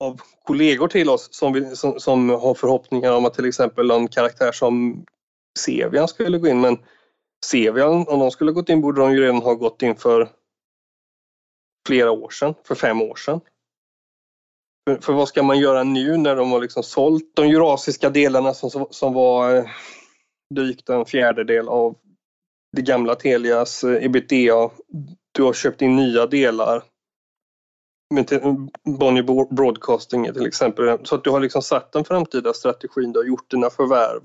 av 0.00 0.20
kollegor 0.42 0.88
till 0.88 1.08
oss 1.08 1.28
som, 1.30 1.52
vill, 1.52 1.76
som, 1.76 2.00
som, 2.00 2.30
har 2.30 2.54
förhoppningar 2.54 3.12
om 3.12 3.24
att 3.24 3.34
till 3.34 3.48
exempel 3.48 3.90
en 3.90 4.08
karaktär 4.08 4.52
som 4.52 5.04
Sevian 5.58 6.08
skulle 6.08 6.38
gå 6.38 6.48
in 6.48 6.60
men 6.60 6.78
Sevian, 7.44 8.08
om 8.08 8.20
de 8.20 8.30
skulle 8.30 8.52
gått 8.52 8.68
in 8.68 8.80
borde 8.80 9.00
de 9.00 9.12
ju 9.12 9.20
redan 9.20 9.42
ha 9.42 9.54
gått 9.54 9.82
in 9.82 9.96
för 9.96 10.28
flera 11.86 12.10
år 12.10 12.30
sedan, 12.30 12.54
för 12.64 12.74
fem 12.74 13.02
år 13.02 13.14
sedan. 13.14 13.40
För, 14.88 14.96
för 14.96 15.12
vad 15.12 15.28
ska 15.28 15.42
man 15.42 15.58
göra 15.58 15.82
nu 15.84 16.16
när 16.16 16.36
de 16.36 16.52
har 16.52 16.60
liksom 16.60 16.82
sålt 16.82 17.30
de 17.34 17.48
jurasiska 17.48 18.10
delarna 18.10 18.54
som, 18.54 18.86
som 18.90 19.14
var 19.14 19.56
eh, 19.56 19.64
drygt 20.54 20.88
en 20.88 21.04
fjärdedel 21.04 21.68
av 21.68 21.96
det 22.76 22.82
gamla 22.82 23.14
Telias 23.14 23.84
eh, 23.84 24.04
ebitda. 24.04 24.70
Du 25.32 25.42
har 25.42 25.52
köpt 25.52 25.82
in 25.82 25.96
nya 25.96 26.26
delar. 26.26 26.82
Bonnier 28.98 29.54
Broadcasting 29.54 30.32
till 30.32 30.46
exempel. 30.46 30.98
Så 31.02 31.14
att 31.14 31.24
du 31.24 31.30
har 31.30 31.40
liksom 31.40 31.62
satt 31.62 31.92
den 31.92 32.04
framtida 32.04 32.52
strategin, 32.52 33.12
du 33.12 33.18
har 33.18 33.26
gjort 33.26 33.50
dina 33.50 33.70
förvärv. 33.70 34.20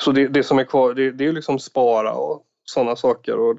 Så 0.00 0.12
det, 0.12 0.28
det 0.28 0.42
som 0.42 0.58
är 0.58 0.64
kvar 0.64 0.94
det, 0.94 1.10
det 1.10 1.26
är 1.26 1.32
liksom 1.32 1.58
spara 1.58 2.12
och 2.14 2.42
sådana 2.64 2.96
saker. 2.96 3.38
Och 3.38 3.58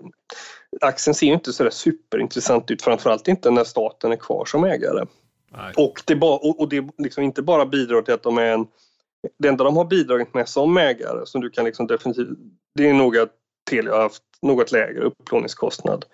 aktien 0.81 1.13
ser 1.13 1.27
ju 1.27 1.33
inte 1.33 1.53
så 1.53 1.71
superintressant 1.71 2.71
ut, 2.71 2.81
framförallt 2.81 3.27
inte 3.27 3.51
när 3.51 3.63
staten 3.63 4.11
är 4.11 4.15
kvar 4.15 4.45
som 4.45 4.63
ägare. 4.63 5.05
Nej. 5.51 5.73
Och 5.77 6.03
det, 6.05 6.15
ba, 6.15 6.35
och, 6.35 6.59
och 6.59 6.69
det 6.69 6.89
liksom 6.97 7.23
inte 7.23 7.41
bara 7.41 7.65
bidrar 7.65 8.01
till 8.01 8.13
att 8.13 8.23
de 8.23 8.37
är 8.37 8.53
en... 8.53 8.67
Det 9.39 9.47
enda 9.47 9.63
de 9.63 9.77
har 9.77 9.85
bidragit 9.85 10.33
med 10.33 10.49
som 10.49 10.77
ägare, 10.77 11.25
som 11.25 11.41
du 11.41 11.49
kan 11.49 11.65
liksom 11.65 11.87
definitivt... 11.87 12.37
Det 12.75 12.89
är 12.89 12.93
nog 12.93 13.17
att 13.17 13.31
Telia 13.69 13.93
har 13.93 14.01
haft 14.01 14.23
något 14.41 14.71
lägre 14.71 15.03
upplåningskostnad. 15.03 16.05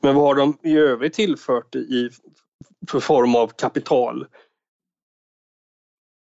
Men 0.00 0.14
vad 0.14 0.24
har 0.24 0.34
de 0.34 0.58
i 0.62 0.76
övrigt 0.76 1.14
tillfört 1.14 1.74
i 1.74 2.10
för 2.88 3.00
form 3.00 3.34
av 3.36 3.48
kapital? 3.48 4.26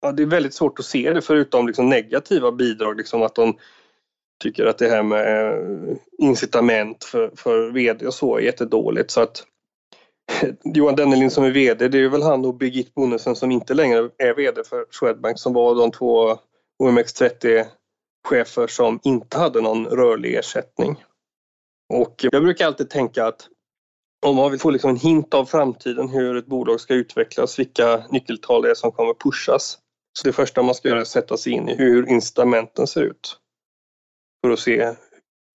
Ja, 0.00 0.12
det 0.12 0.22
är 0.22 0.26
väldigt 0.26 0.54
svårt 0.54 0.78
att 0.78 0.84
se 0.84 1.12
det 1.12 1.22
förutom 1.22 1.66
liksom 1.66 1.88
negativa 1.88 2.52
bidrag, 2.52 2.96
liksom 2.96 3.22
att 3.22 3.34
de 3.34 3.58
tycker 4.42 4.66
att 4.66 4.78
det 4.78 4.88
här 4.88 5.02
med 5.02 5.54
eh, 5.54 5.96
incitament 6.18 7.04
för, 7.04 7.32
för 7.36 7.70
vd 7.70 8.06
och 8.06 8.14
så 8.14 8.36
är 8.36 8.40
jättedåligt. 8.40 9.10
Så 9.10 9.20
att 9.20 9.44
Johan 10.64 10.96
Dennelin 10.96 11.30
som 11.30 11.44
är 11.44 11.50
VD, 11.50 11.88
det 11.88 11.98
är 11.98 12.08
väl 12.08 12.22
han 12.22 12.44
och 12.44 12.54
Birgit 12.54 12.94
Bonnesen 12.94 13.36
som 13.36 13.50
inte 13.50 13.74
längre 13.74 14.10
är 14.18 14.34
VD 14.34 14.64
för 14.64 14.86
Swedbank 14.90 15.38
som 15.38 15.52
var 15.52 15.74
de 15.74 15.90
två 15.90 16.38
OMX30 16.82 17.64
chefer 18.28 18.66
som 18.66 19.00
inte 19.02 19.38
hade 19.38 19.60
någon 19.60 19.86
rörlig 19.86 20.34
ersättning. 20.34 21.04
Och 21.94 22.26
jag 22.32 22.42
brukar 22.42 22.66
alltid 22.66 22.90
tänka 22.90 23.26
att 23.26 23.48
om 24.26 24.36
man 24.36 24.50
vill 24.50 24.60
få 24.60 24.70
liksom 24.70 24.90
en 24.90 24.96
hint 24.96 25.34
av 25.34 25.44
framtiden, 25.44 26.08
hur 26.08 26.36
ett 26.36 26.46
bolag 26.46 26.80
ska 26.80 26.94
utvecklas, 26.94 27.58
vilka 27.58 28.04
nyckeltal 28.10 28.62
det 28.62 28.70
är 28.70 28.74
som 28.74 28.92
kommer 28.92 29.14
pushas. 29.14 29.78
Så 30.18 30.28
det 30.28 30.32
första 30.32 30.62
man 30.62 30.74
ska 30.74 30.88
göra 30.88 30.98
är 30.98 31.02
att 31.02 31.08
sätta 31.08 31.36
sig 31.36 31.52
in 31.52 31.68
i 31.68 31.74
hur 31.74 32.08
incitamenten 32.08 32.86
ser 32.86 33.02
ut. 33.02 33.38
För 34.44 34.52
att 34.52 34.58
se 34.58 34.94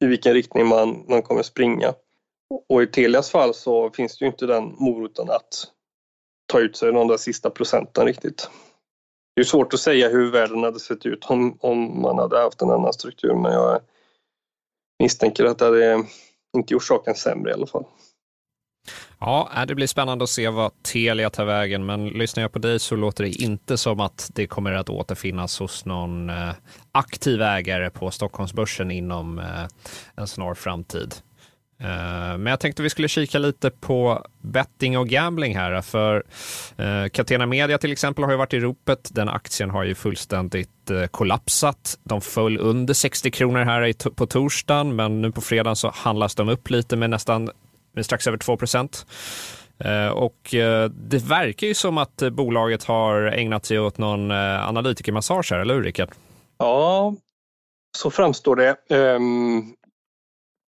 i 0.04 0.06
vilken 0.06 0.34
riktning 0.34 0.68
man, 0.68 1.06
man 1.10 1.22
kommer 1.22 1.44
springa. 1.44 1.94
Och 2.70 2.84
i 2.84 2.88
Telias 2.88 3.30
fall 3.30 3.54
så 3.54 3.90
finns 3.90 4.18
det 4.18 4.26
ju 4.26 4.32
inte 4.32 4.46
den 4.46 4.76
moroten 4.80 5.30
att 5.30 5.68
ta 6.52 6.60
ut 6.60 6.78
sig 6.78 6.92
de 6.92 7.08
där 7.08 7.18
sista 7.18 7.50
procenten 7.50 8.06
riktigt. 8.06 8.50
Det 9.36 9.42
är 9.42 9.46
svårt 9.46 9.74
att 9.74 9.80
säga 9.80 10.10
hur 10.10 10.32
världen 10.32 10.64
hade 10.64 10.80
sett 10.80 11.06
ut 11.06 11.26
om, 11.26 11.58
om 11.60 12.02
man 12.02 12.18
hade 12.18 12.40
haft 12.40 12.62
en 12.62 12.70
annan 12.70 12.94
struktur 12.94 13.34
men 13.34 13.54
jag 13.54 13.82
misstänker 15.04 15.46
att 15.46 15.60
det 15.60 15.66
hade 15.66 16.06
inte 16.58 16.74
gjort 16.74 16.84
saken 16.84 17.16
sämre 17.16 17.52
i 17.52 17.54
alla 17.54 17.68
fall. 17.68 17.86
Ja, 19.26 19.50
äh, 19.56 19.66
det 19.66 19.76
blir 19.76 19.88
spännande 19.88 20.24
att 20.24 20.30
se 20.30 20.50
vad 20.50 20.72
Telia 20.84 21.30
tar 21.30 21.46
vägen, 21.46 21.86
men 21.86 22.08
lyssnar 22.08 22.44
jag 22.44 22.52
på 22.52 22.60
dig 22.60 22.80
så 22.80 22.96
låter 22.96 23.24
det 23.24 23.30
inte 23.30 23.78
som 23.78 24.00
att 24.00 24.32
det 24.34 24.48
kommer 24.48 24.72
att 24.72 24.90
återfinnas 24.90 25.60
hos 25.60 25.86
någon 25.86 26.30
äh, 26.30 26.50
aktiv 26.92 27.42
ägare 27.42 27.90
på 27.90 28.12
Stockholmsbörsen 28.12 28.92
inom 28.92 29.40
äh, 29.40 29.46
en 30.16 30.28
snar 30.28 30.54
framtid. 30.54 31.16
Men 32.38 32.46
jag 32.46 32.60
tänkte 32.60 32.84
vi 32.84 32.90
skulle 32.90 33.08
kika 33.08 33.40
lite 33.40 33.70
på 33.70 34.26
betting 34.42 34.98
och 34.98 35.08
gambling 35.08 35.58
här. 35.58 35.82
För 35.82 36.24
Catena 37.10 37.46
Media 37.46 37.78
till 37.78 37.92
exempel 37.92 38.24
har 38.24 38.32
ju 38.32 38.38
varit 38.38 38.54
i 38.54 38.60
ropet. 38.60 39.10
Den 39.14 39.30
aktien 39.30 39.70
har 39.70 39.84
ju 39.84 39.96
fullständigt 39.96 40.92
kollapsat. 41.12 42.00
De 42.04 42.22
föll 42.22 42.58
under 42.58 42.94
60 42.94 43.32
kronor 43.32 43.60
här 43.60 44.10
på 44.10 44.26
torsdagen, 44.26 44.96
men 44.96 45.22
nu 45.22 45.32
på 45.32 45.42
fredagen 45.42 45.76
så 45.76 45.92
handlas 45.96 46.36
de 46.36 46.50
upp 46.50 46.70
lite 46.70 46.96
med 46.96 47.10
nästan 47.10 47.50
med 47.94 48.06
strax 48.06 48.28
över 48.28 48.38
2 48.38 48.58
procent. 48.58 49.06
Eh, 49.80 50.08
och 50.08 50.56
eh, 50.56 50.90
det 50.90 51.24
verkar 51.24 51.68
ju 51.68 51.74
som 51.74 51.98
att 51.98 52.24
bolaget 52.32 52.84
har 52.84 53.22
ägnat 53.22 53.66
sig 53.66 53.80
åt 53.80 53.98
någon 53.98 54.32
eh, 54.32 54.68
analytikermassage 54.68 55.52
här, 55.52 55.60
eller 55.60 55.74
hur 55.74 55.84
Rickard? 55.84 56.10
Ja, 56.58 57.16
så 57.98 58.12
framstår 58.12 58.56
det. 58.56 58.76
Ehm, 58.90 59.64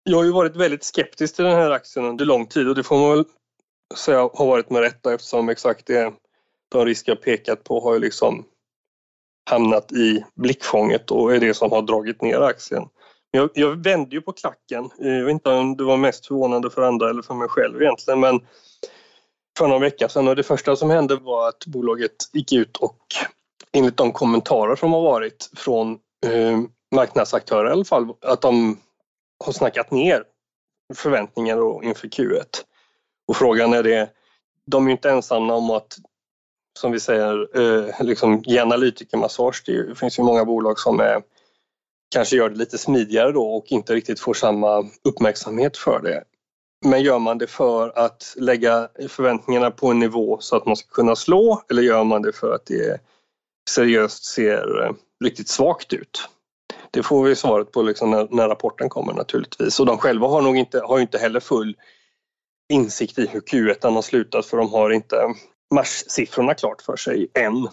jag 0.05 0.16
har 0.16 0.24
ju 0.24 0.33
varit 0.33 0.57
väldigt 0.57 0.85
skeptisk 0.85 1.37
till 1.37 1.44
den 1.44 1.57
här 1.57 1.70
aktien 1.70 2.05
under 2.05 2.24
lång 2.24 2.46
tid 2.46 2.68
och 2.68 2.74
det 2.74 2.83
får 2.83 2.98
man 2.98 3.11
väl 3.11 3.24
säga 3.96 4.18
har 4.18 4.46
varit 4.46 4.70
med 4.70 4.83
rätta 4.83 5.14
eftersom 5.14 5.48
exakt 5.48 5.87
det 5.87 6.12
de 6.68 6.85
risker 6.85 7.12
jag 7.12 7.22
pekat 7.22 7.64
på 7.64 7.81
har 7.81 7.94
ju 7.94 8.00
liksom 8.00 8.44
hamnat 9.50 9.92
i 9.92 10.24
blickfånget 10.35 11.11
och 11.11 11.35
är 11.35 11.40
det 11.40 11.55
som 11.55 11.70
har 11.70 11.83
dragit 11.83 12.22
ner 12.22 12.40
aktien. 12.40 12.83
Jag, 13.37 13.51
jag 13.55 13.85
vände 13.85 14.16
ju 14.16 14.20
på 14.20 14.33
klacken. 14.33 14.90
Jag 14.99 15.25
vet 15.25 15.33
inte 15.33 15.51
om 15.51 15.77
det 15.77 15.85
var 15.85 15.96
mest 15.96 16.27
förvånande 16.27 16.70
för 16.70 16.83
andra 16.83 17.11
eller 17.11 17.22
för 17.22 17.35
mig 17.35 17.49
själv 17.49 17.83
egentligen 17.83 18.20
men 18.20 18.40
för 19.59 19.68
någon 19.68 19.81
vecka 19.81 20.09
sedan 20.09 20.29
och 20.29 20.37
det 20.37 20.42
första 20.42 20.77
som 20.77 20.90
hände 20.90 21.16
var 21.16 21.49
att 21.49 21.66
bolaget 21.66 22.12
gick 22.33 22.53
ut 22.53 22.77
och 22.77 22.99
enligt 23.72 23.96
de 23.96 24.12
kommentarer 24.12 24.77
som 24.77 24.92
har 24.92 25.03
varit 25.03 25.51
från 25.57 25.92
eh, 26.27 26.61
marknadsaktörer 26.94 27.68
i 27.68 27.72
alla 27.72 27.85
fall 27.85 28.12
att 28.20 28.40
de 28.40 28.79
har 29.44 29.53
snackat 29.53 29.90
ner 29.90 30.25
förväntningar 30.94 31.57
då 31.57 31.81
inför 31.83 32.09
Q1. 32.09 32.46
Och 33.29 33.37
frågan 33.37 33.72
är 33.72 33.83
det, 33.83 34.11
de 34.66 34.85
är 34.85 34.88
ju 34.88 34.92
inte 34.92 35.11
ensamma 35.11 35.55
om 35.55 35.70
att, 35.70 35.96
som 36.79 36.92
vi 36.92 37.01
säger, 37.01 37.59
eh, 37.61 38.05
liksom 38.05 38.42
ge 38.46 38.59
analytikermassage. 38.59 39.62
Det 39.66 39.99
finns 39.99 40.18
ju 40.18 40.22
många 40.22 40.44
bolag 40.44 40.79
som 40.79 41.01
är, 41.01 41.22
kanske 42.08 42.36
gör 42.36 42.48
det 42.48 42.56
lite 42.56 42.78
smidigare 42.78 43.32
då 43.32 43.56
och 43.56 43.64
inte 43.68 43.94
riktigt 43.94 44.20
får 44.20 44.34
samma 44.34 44.84
uppmärksamhet 45.04 45.76
för 45.76 46.00
det. 46.00 46.24
Men 46.84 47.02
gör 47.02 47.18
man 47.18 47.38
det 47.38 47.46
för 47.46 47.98
att 47.98 48.34
lägga 48.36 48.88
förväntningarna 49.08 49.70
på 49.70 49.88
en 49.88 49.98
nivå 49.98 50.38
så 50.40 50.56
att 50.56 50.66
man 50.66 50.76
ska 50.76 50.88
kunna 50.88 51.16
slå 51.16 51.62
eller 51.70 51.82
gör 51.82 52.04
man 52.04 52.22
det 52.22 52.32
för 52.32 52.54
att 52.54 52.66
det 52.66 53.00
seriöst 53.70 54.24
ser 54.24 54.84
eh, 54.84 54.92
riktigt 55.24 55.48
svagt 55.48 55.92
ut? 55.92 56.28
Det 56.90 57.02
får 57.02 57.24
vi 57.24 57.36
svaret 57.36 57.72
på 57.72 57.82
liksom 57.82 58.10
när, 58.10 58.28
när, 58.30 58.48
rapporten 58.48 58.88
kommer 58.88 59.12
naturligtvis. 59.12 59.80
Och 59.80 59.86
de 59.86 59.98
själva 59.98 60.26
har 60.26 60.42
nog 60.42 60.56
inte, 60.56 60.80
har 60.80 61.00
inte 61.00 61.18
heller 61.18 61.40
full 61.40 61.76
insikt 62.72 63.18
i 63.18 63.26
hur 63.26 63.40
Q1 63.40 63.94
har 63.94 64.02
slutat 64.02 64.46
för 64.46 64.56
de 64.56 64.72
har 64.72 64.90
inte 64.90 65.34
marssiffrorna 65.74 66.54
klart 66.54 66.82
för 66.82 66.96
sig 66.96 67.28
än. 67.34 67.68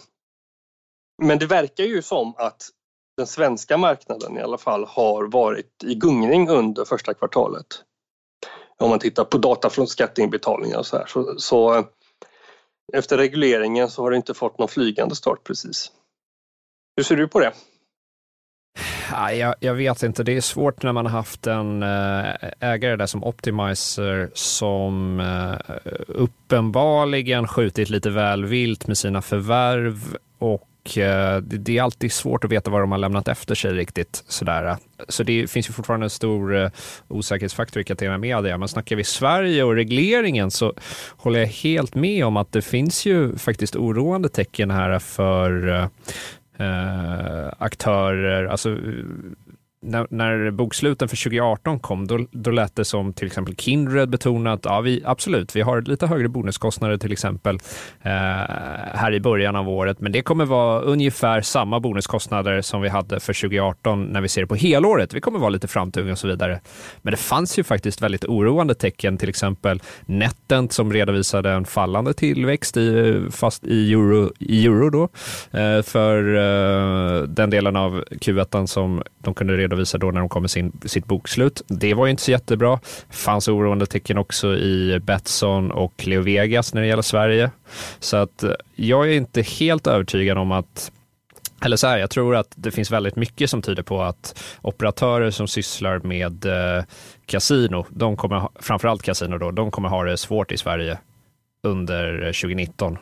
Men 1.22 1.38
det 1.38 1.46
verkar 1.46 1.84
ju 1.84 2.02
som 2.02 2.34
att 2.36 2.68
den 3.16 3.26
svenska 3.26 3.76
marknaden 3.76 4.36
i 4.36 4.42
alla 4.42 4.58
fall 4.58 4.84
har 4.84 5.26
varit 5.26 5.84
i 5.84 5.94
gungning 5.94 6.48
under 6.48 6.84
första 6.84 7.14
kvartalet. 7.14 7.66
Om 8.78 8.90
man 8.90 8.98
tittar 8.98 9.24
på 9.24 9.38
data 9.38 9.70
från 9.70 9.86
skatteinbetalningar 9.86 10.78
och 10.78 10.86
så 10.86 10.96
här. 10.96 11.06
Så, 11.06 11.34
så 11.38 11.78
eh, 11.78 11.84
efter 12.92 13.18
regleringen 13.18 13.90
så 13.90 14.02
har 14.02 14.10
det 14.10 14.16
inte 14.16 14.34
fått 14.34 14.58
någon 14.58 14.68
flygande 14.68 15.14
start 15.14 15.44
precis. 15.44 15.92
Hur 16.96 17.04
ser 17.04 17.16
du 17.16 17.28
på 17.28 17.40
det? 17.40 17.52
Ah, 19.12 19.30
jag, 19.30 19.54
jag, 19.60 19.74
vet 19.74 20.02
inte, 20.02 20.22
det 20.22 20.36
är 20.36 20.40
svårt 20.40 20.82
när 20.82 20.92
man 20.92 21.06
har 21.06 21.12
haft 21.12 21.46
en 21.46 21.82
eh, 21.82 22.34
ägare 22.60 22.96
där 22.96 23.06
som 23.06 23.24
Optimizer 23.24 24.30
som 24.34 25.20
eh, 25.20 25.76
uppenbarligen 26.08 27.48
skjutit 27.48 27.90
lite 27.90 28.10
väl 28.10 28.44
vilt 28.44 28.86
med 28.86 28.98
sina 28.98 29.22
förvärv 29.22 30.16
och 30.38 30.68
eh, 30.98 31.36
det 31.36 31.78
är 31.78 31.82
alltid 31.82 32.12
svårt 32.12 32.44
att 32.44 32.50
veta 32.50 32.70
vad 32.70 32.80
de 32.80 32.92
har 32.92 32.98
lämnat 32.98 33.28
efter 33.28 33.54
sig 33.54 33.72
riktigt. 33.72 34.24
Sådär. 34.28 34.76
Så 35.08 35.22
det 35.22 35.50
finns 35.50 35.68
ju 35.68 35.72
fortfarande 35.72 36.06
en 36.06 36.10
stor 36.10 36.56
eh, 36.56 36.70
osäkerhetsfaktor 37.08 37.80
i 37.80 37.84
Catena 37.84 38.18
Media. 38.18 38.58
Men 38.58 38.68
snackar 38.68 38.96
vi 38.96 39.04
Sverige 39.04 39.64
och 39.64 39.74
regleringen 39.74 40.50
så 40.50 40.74
håller 41.16 41.40
jag 41.40 41.46
helt 41.46 41.94
med 41.94 42.24
om 42.24 42.36
att 42.36 42.52
det 42.52 42.62
finns 42.62 43.06
ju 43.06 43.36
faktiskt 43.36 43.76
oroande 43.76 44.28
tecken 44.28 44.70
här 44.70 44.98
för 44.98 45.68
eh, 45.68 45.86
eh 46.66 47.52
aktörer, 47.58 48.44
alltså 48.44 48.78
när, 49.84 50.06
när 50.10 50.50
boksluten 50.50 51.08
för 51.08 51.16
2018 51.16 51.78
kom, 51.78 52.06
då, 52.06 52.26
då 52.30 52.50
lät 52.50 52.76
det 52.76 52.84
som 52.84 53.12
till 53.12 53.26
exempel 53.26 53.56
Kindred 53.56 54.08
betonat, 54.08 54.60
ja 54.62 54.80
vi, 54.80 55.02
absolut, 55.04 55.56
vi 55.56 55.60
har 55.60 55.82
lite 55.82 56.06
högre 56.06 56.28
bonuskostnader 56.28 56.96
till 56.96 57.12
exempel 57.12 57.58
eh, 58.02 58.12
här 58.94 59.14
i 59.14 59.20
början 59.20 59.56
av 59.56 59.68
året, 59.68 60.00
men 60.00 60.12
det 60.12 60.22
kommer 60.22 60.44
vara 60.44 60.80
ungefär 60.80 61.40
samma 61.40 61.80
bonuskostnader 61.80 62.60
som 62.62 62.82
vi 62.82 62.88
hade 62.88 63.20
för 63.20 63.32
2018 63.32 64.04
när 64.04 64.20
vi 64.20 64.28
ser 64.28 64.40
det 64.40 64.46
på 64.46 64.54
helåret. 64.54 65.14
Vi 65.14 65.20
kommer 65.20 65.38
vara 65.38 65.50
lite 65.50 65.68
framtunga 65.68 66.12
och 66.12 66.18
så 66.18 66.28
vidare. 66.28 66.60
Men 67.02 67.10
det 67.10 67.16
fanns 67.16 67.58
ju 67.58 67.64
faktiskt 67.64 68.02
väldigt 68.02 68.24
oroande 68.24 68.74
tecken, 68.74 69.18
till 69.18 69.28
exempel 69.28 69.82
Netent 70.06 70.72
som 70.72 70.92
redovisade 70.92 71.50
en 71.50 71.64
fallande 71.64 72.14
tillväxt 72.14 72.76
i, 72.76 73.20
fast 73.30 73.64
i 73.64 73.92
euro, 73.92 74.32
i 74.38 74.66
euro 74.66 74.90
då, 74.90 75.02
eh, 75.58 75.82
för 75.82 76.34
eh, 76.34 77.22
den 77.22 77.50
delen 77.50 77.76
av 77.76 78.04
Q1 78.10 78.66
som 78.66 79.02
de 79.18 79.34
kunde 79.34 79.56
redovisa 79.56 79.73
då 79.76 80.10
när 80.10 80.20
de 80.20 80.28
kommer 80.28 80.48
sin, 80.48 80.72
sitt 80.84 81.06
bokslut. 81.06 81.62
Det 81.66 81.94
var 81.94 82.06
ju 82.06 82.10
inte 82.10 82.22
så 82.22 82.30
jättebra. 82.30 82.80
Fanns 83.10 83.48
oroande 83.48 83.86
tecken 83.86 84.18
också 84.18 84.56
i 84.56 85.00
Betsson 85.02 85.70
och 85.70 86.06
Leo 86.06 86.22
Vegas 86.22 86.74
när 86.74 86.80
det 86.80 86.86
gäller 86.86 87.02
Sverige. 87.02 87.50
Så 87.98 88.16
att 88.16 88.42
eh, 88.42 88.50
jag 88.74 89.08
är 89.08 89.12
inte 89.12 89.42
helt 89.42 89.86
övertygad 89.86 90.38
om 90.38 90.52
att 90.52 90.92
eller 91.64 91.76
så 91.76 91.86
här, 91.86 91.98
jag 91.98 92.10
tror 92.10 92.36
att 92.36 92.52
det 92.54 92.70
finns 92.70 92.90
väldigt 92.90 93.16
mycket 93.16 93.50
som 93.50 93.62
tyder 93.62 93.82
på 93.82 94.02
att 94.02 94.42
operatörer 94.62 95.30
som 95.30 95.48
sysslar 95.48 95.98
med 95.98 96.44
eh, 96.44 96.84
kasino, 97.26 97.86
de 97.90 98.16
kommer, 98.16 98.48
framförallt 98.60 99.02
kasino 99.02 99.38
då, 99.38 99.50
de 99.50 99.70
kommer 99.70 99.88
ha 99.88 100.04
det 100.04 100.16
svårt 100.16 100.52
i 100.52 100.56
Sverige 100.56 100.98
under 101.62 102.22
eh, 102.22 102.32
2019. 102.32 102.98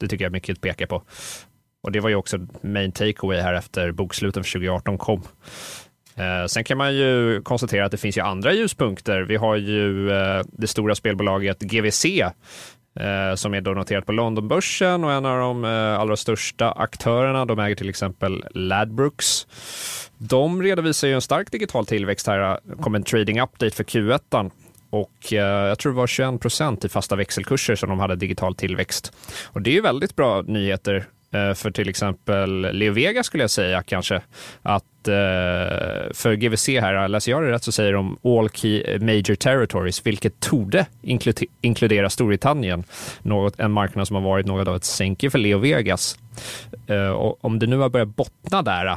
Det 0.00 0.08
tycker 0.08 0.24
jag 0.24 0.32
mycket 0.32 0.60
pekar 0.60 0.86
på. 0.86 1.02
Och 1.82 1.92
det 1.92 2.00
var 2.00 2.08
ju 2.08 2.14
också 2.14 2.38
main 2.60 2.92
takeaway 2.92 3.40
här 3.40 3.54
efter 3.54 3.92
boksluten 3.92 4.44
för 4.44 4.50
2018 4.52 4.98
kom. 4.98 5.22
Eh, 6.16 6.46
sen 6.46 6.64
kan 6.64 6.78
man 6.78 6.94
ju 6.94 7.42
konstatera 7.42 7.84
att 7.84 7.90
det 7.90 7.96
finns 7.96 8.18
ju 8.18 8.20
andra 8.20 8.52
ljuspunkter. 8.52 9.20
Vi 9.20 9.36
har 9.36 9.56
ju 9.56 10.10
eh, 10.10 10.42
det 10.52 10.66
stora 10.66 10.94
spelbolaget 10.94 11.60
GVC 11.60 12.04
eh, 12.04 13.34
som 13.34 13.54
är 13.54 13.60
då 13.60 13.70
noterat 13.70 14.06
på 14.06 14.12
Londonbörsen 14.12 15.04
och 15.04 15.12
en 15.12 15.26
av 15.26 15.38
de 15.38 15.64
eh, 15.64 16.00
allra 16.00 16.16
största 16.16 16.72
aktörerna. 16.72 17.44
De 17.44 17.58
äger 17.58 17.76
till 17.76 17.88
exempel 17.88 18.44
Ladbrokes. 18.50 19.46
De 20.18 20.62
redovisar 20.62 21.08
ju 21.08 21.14
en 21.14 21.20
stark 21.20 21.50
digital 21.50 21.86
tillväxt 21.86 22.26
här. 22.26 22.58
Det 22.62 22.82
kom 22.82 22.94
en 22.94 23.02
trading 23.02 23.40
update 23.40 23.76
för 23.76 23.84
Q1 23.84 24.50
och 24.90 25.32
eh, 25.32 25.68
jag 25.68 25.78
tror 25.78 25.92
det 25.92 25.96
var 25.96 26.06
21 26.06 26.40
procent 26.40 26.84
i 26.84 26.88
fasta 26.88 27.16
växelkurser 27.16 27.76
som 27.76 27.88
de 27.88 27.98
hade 27.98 28.16
digital 28.16 28.54
tillväxt. 28.54 29.12
Och 29.44 29.62
det 29.62 29.70
är 29.70 29.74
ju 29.74 29.80
väldigt 29.80 30.16
bra 30.16 30.42
nyheter 30.42 31.06
Eh, 31.32 31.54
för 31.54 31.70
till 31.70 31.88
exempel 31.88 32.60
Leo 32.72 32.92
Vega 32.92 33.22
skulle 33.22 33.42
jag 33.42 33.50
säga 33.50 33.82
kanske. 33.82 34.22
Att 34.62 35.08
eh, 35.08 36.12
för 36.14 36.34
GVC 36.34 36.68
här, 36.68 37.02
eh, 37.02 37.08
läser 37.08 37.32
jag 37.32 37.42
det 37.42 37.50
rätt 37.50 37.64
så 37.64 37.72
säger 37.72 37.92
de 37.92 38.18
all 38.24 38.50
key 38.50 38.82
eh, 38.82 39.00
major 39.00 39.34
territories, 39.34 40.06
vilket 40.06 40.40
torde 40.40 40.86
inkludera 41.60 42.10
Storbritannien. 42.10 42.84
Något, 43.22 43.60
en 43.60 43.72
marknad 43.72 44.06
som 44.06 44.16
har 44.16 44.22
varit 44.22 44.46
något 44.46 44.68
av 44.68 44.76
ett 44.76 44.84
sänke 44.84 45.30
för 45.30 45.38
Leo 45.38 45.58
Vegas. 45.58 46.18
Eh, 46.86 47.08
och 47.08 47.44
om 47.44 47.58
det 47.58 47.66
nu 47.66 47.76
har 47.76 47.88
börjat 47.88 48.16
bottna 48.16 48.62
där 48.62 48.96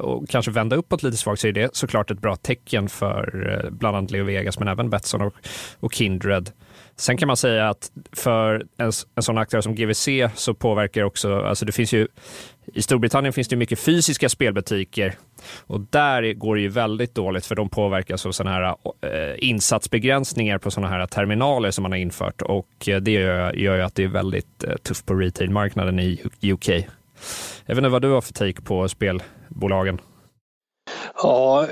och 0.00 0.28
kanske 0.28 0.50
vända 0.50 0.76
uppåt 0.76 1.02
lite 1.02 1.16
svagt 1.16 1.40
så 1.40 1.48
är 1.48 1.52
det 1.52 1.76
såklart 1.76 2.10
ett 2.10 2.20
bra 2.20 2.36
tecken 2.36 2.88
för 2.88 3.68
bland 3.70 3.96
annat 3.96 4.10
Leo 4.10 4.24
Vegas 4.24 4.58
men 4.58 4.68
även 4.68 4.90
Betsson 4.90 5.22
och, 5.22 5.34
och 5.80 5.92
Kindred. 5.92 6.50
Sen 7.00 7.16
kan 7.16 7.26
man 7.26 7.36
säga 7.36 7.68
att 7.68 7.90
för 8.12 8.66
en, 8.76 8.92
en 9.14 9.22
sån 9.22 9.38
aktör 9.38 9.60
som 9.60 9.74
GVC 9.74 10.08
så 10.34 10.54
påverkar 10.54 11.02
också, 11.02 11.40
alltså 11.40 11.64
det 11.64 11.72
finns 11.72 11.92
ju, 11.92 12.08
i 12.74 12.82
Storbritannien 12.82 13.32
finns 13.32 13.48
det 13.48 13.56
mycket 13.56 13.78
fysiska 13.78 14.28
spelbutiker 14.28 15.14
och 15.66 15.80
där 15.80 16.32
går 16.32 16.56
det 16.56 16.60
ju 16.60 16.68
väldigt 16.68 17.14
dåligt 17.14 17.46
för 17.46 17.54
de 17.54 17.68
påverkas 17.68 18.26
av 18.26 18.32
sådana 18.32 18.56
här 18.56 18.76
eh, 19.00 19.34
insatsbegränsningar 19.38 20.58
på 20.58 20.70
sådana 20.70 20.88
här 20.88 21.06
terminaler 21.06 21.70
som 21.70 21.82
man 21.82 21.92
har 21.92 21.98
infört 21.98 22.42
och 22.42 22.88
eh, 22.88 23.00
det 23.00 23.10
gör, 23.10 23.52
gör 23.52 23.76
ju 23.76 23.82
att 23.82 23.94
det 23.94 24.04
är 24.04 24.08
väldigt 24.08 24.64
eh, 24.64 24.76
tufft 24.76 25.06
på 25.06 25.14
retailmarknaden 25.14 25.98
i 25.98 26.22
UK. 26.42 26.68
Jag 27.66 27.74
vet 27.74 27.76
inte 27.76 27.88
vad 27.88 28.02
du 28.02 28.08
har 28.08 28.20
för 28.20 28.32
take 28.32 28.62
på 28.62 28.88
spelbolagen? 28.88 30.00
Ja, 31.22 31.66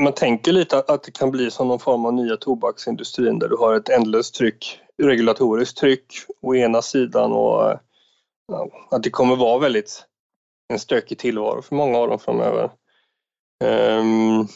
man 0.00 0.12
tänker 0.12 0.52
lite 0.52 0.78
att 0.78 1.02
det 1.02 1.10
kan 1.10 1.30
bli 1.30 1.50
som 1.50 1.68
någon 1.68 1.78
form 1.78 2.06
av 2.06 2.14
nya 2.14 2.36
tobaksindustrin 2.36 3.38
där 3.38 3.48
du 3.48 3.56
har 3.56 3.74
ett 3.74 3.88
ändlöst 3.88 4.34
tryck, 4.34 4.80
regulatoriskt 5.02 5.78
tryck 5.78 6.06
å 6.42 6.54
ena 6.54 6.82
sidan 6.82 7.32
och 7.32 7.78
ja, 8.52 8.68
att 8.90 9.02
det 9.02 9.10
kommer 9.10 9.36
vara 9.36 9.58
väldigt 9.58 10.06
en 10.72 10.78
stökig 10.78 11.18
tillvaro 11.18 11.62
för 11.62 11.74
många 11.74 11.98
av 11.98 12.08
dem 12.08 12.18
framöver. 12.18 12.70
Um, 13.64 14.48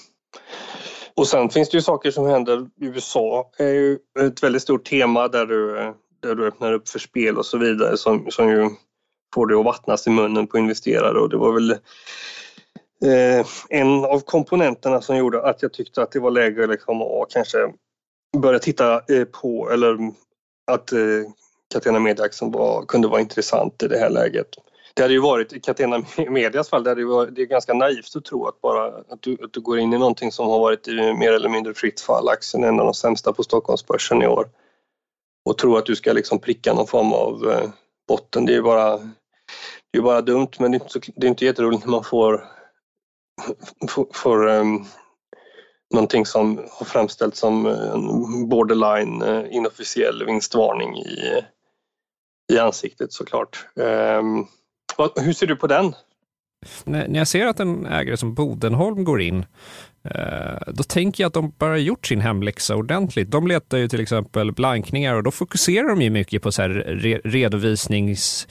och 1.17 1.27
sen 1.27 1.51
finns 1.51 1.71
det 1.71 1.77
ju 1.77 1.83
saker 1.83 2.11
som 2.11 2.27
händer. 2.27 2.67
USA 2.81 3.51
är 3.59 3.73
ju 3.73 3.99
ett 4.21 4.43
väldigt 4.43 4.63
stort 4.63 4.85
tema 4.85 5.29
där 5.29 5.47
du, 5.47 5.93
där 6.23 6.35
du 6.35 6.47
öppnar 6.47 6.73
upp 6.73 6.89
för 6.89 6.99
spel 6.99 7.39
och 7.39 7.47
så 7.47 7.59
vidare 7.59 7.97
som, 7.97 8.31
som 8.31 8.49
ju 8.51 8.71
får 9.35 9.47
det 9.47 9.59
att 9.59 9.65
vattnas 9.65 10.07
i 10.07 10.11
munnen 10.11 10.47
på 10.47 10.59
investerare 10.59 11.19
och 11.19 11.29
det 11.29 11.37
var 11.37 11.53
väl 11.53 11.77
eh, 13.05 13.47
en 13.69 14.05
av 14.05 14.21
komponenterna 14.21 15.01
som 15.01 15.17
gjorde 15.17 15.43
att 15.43 15.63
jag 15.63 15.73
tyckte 15.73 16.03
att 16.03 16.13
det 16.13 16.21
var 16.21 16.31
läge 16.31 16.67
liksom 16.67 17.03
att 17.03 17.31
kanske 17.31 17.59
börja 18.37 18.59
titta 18.59 18.95
eh, 18.95 19.25
på 19.25 19.71
eller 19.71 19.99
att 20.71 20.93
eh, 20.93 20.99
Catena 21.73 21.99
Media-aktien 21.99 22.53
kunde 22.89 23.09
vara 23.09 23.21
intressant 23.21 23.83
i 23.83 23.89
det 23.89 23.99
här 23.99 24.11
läget. 24.11 24.49
Det 24.95 25.03
hade 25.03 25.15
ju 25.15 25.21
varit, 25.21 25.53
i 25.53 25.61
Catena 25.61 26.05
Medias 26.29 26.69
fall, 26.69 26.85
det, 26.85 26.91
hade 26.91 27.05
varit, 27.05 27.35
det 27.35 27.43
är 27.43 27.47
ganska 27.47 27.75
naivt 27.75 28.17
att 28.17 28.25
tro 28.25 28.47
att 28.47 28.61
bara 28.61 28.87
att 28.87 29.23
du, 29.23 29.39
att 29.45 29.53
du 29.53 29.61
går 29.61 29.79
in 29.79 29.93
i 29.93 29.99
någonting 29.99 30.33
som 30.33 30.47
har 30.47 30.59
varit 30.59 30.89
i 30.89 30.93
mer 30.93 31.33
eller 31.33 31.49
mindre 31.49 31.75
fritt 31.75 32.01
fall. 32.01 32.29
Aktien 32.29 32.65
är 32.65 32.69
en 32.69 32.81
av 32.81 32.87
de 32.87 32.95
sämsta 32.95 33.33
på 33.33 33.43
Stockholmsbörsen 33.43 34.23
i 34.23 34.27
år. 34.27 34.49
Och 35.45 35.59
tro 35.59 35.77
att 35.77 35.87
du 35.87 35.97
ska 35.97 36.13
liksom 36.13 36.39
pricka 36.39 36.75
någon 36.75 36.87
form 36.87 37.13
av 37.13 37.51
eh, 37.51 37.71
botten, 38.09 38.47
det 38.47 38.53
är 38.53 38.57
ju 38.57 38.63
bara, 38.63 38.97
det 39.93 39.99
är 39.99 40.03
bara 40.03 40.21
dumt 40.21 40.51
men 40.59 40.71
det 40.71 40.77
är, 40.77 40.81
inte 40.81 40.93
så, 40.93 41.01
det 41.17 41.27
är 41.27 41.29
inte 41.29 41.45
jätteroligt 41.45 41.85
när 41.85 41.91
man 41.91 42.05
får 42.05 42.45
för, 44.15 44.47
um, 44.47 44.85
någonting 45.95 46.27
som 46.27 46.57
har 46.71 46.87
framställts 46.87 47.39
som 47.39 47.67
en 47.67 48.49
borderline 48.49 49.23
eh, 49.23 49.57
inofficiell 49.57 50.27
vinstvarning 50.27 50.97
i, 50.97 51.45
i 52.53 52.59
ansiktet 52.59 53.13
såklart. 53.13 53.67
Um, 53.75 54.47
hur 55.17 55.33
ser 55.33 55.47
du 55.47 55.57
på 55.57 55.67
den? 55.67 55.95
När 56.85 57.19
jag 57.19 57.29
ser 57.29 57.47
att 57.47 57.61
en 57.61 57.87
ägare 57.87 58.17
som 58.17 58.35
Bodenholm 58.35 59.05
går 59.05 59.23
in, 59.23 59.45
eh, 60.05 60.59
då 60.67 60.83
tänker 60.83 61.25
jag 61.25 61.29
att 61.29 61.35
de 61.35 61.53
bara 61.59 61.79
gjort 61.79 62.07
sin 62.07 62.21
hemläxa 62.21 62.77
ordentligt. 62.77 63.31
De 63.31 63.47
letar 63.47 63.79
ju 63.79 63.89
till 63.89 64.01
exempel 64.01 64.53
blankningar 64.53 65.15
och 65.15 65.23
då 65.23 65.31
fokuserar 65.31 65.89
de 65.89 66.03
ju 66.03 66.11
mycket 66.11 66.43
på 66.43 66.53
så 66.53 66.63
här 66.63 66.71
redovisnings 67.25 68.49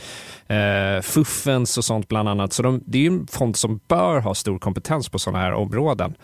eh, 0.48 1.02
fuffens 1.02 1.78
och 1.78 1.86
sånt 1.86 2.08
bland 2.08 2.30
annat. 2.30 2.54
Så 2.54 2.64
de, 2.64 2.84
det 2.86 2.98
är 2.98 3.02
ju 3.02 3.08
en 3.08 3.28
fond 3.28 3.56
som 3.56 3.80
bör 3.88 4.20
ha 4.20 4.36
stor 4.36 4.60
kompetens 4.60 5.10
på 5.10 5.20
sådana 5.20 5.40
här 5.40 5.54
områden. 5.54 6.16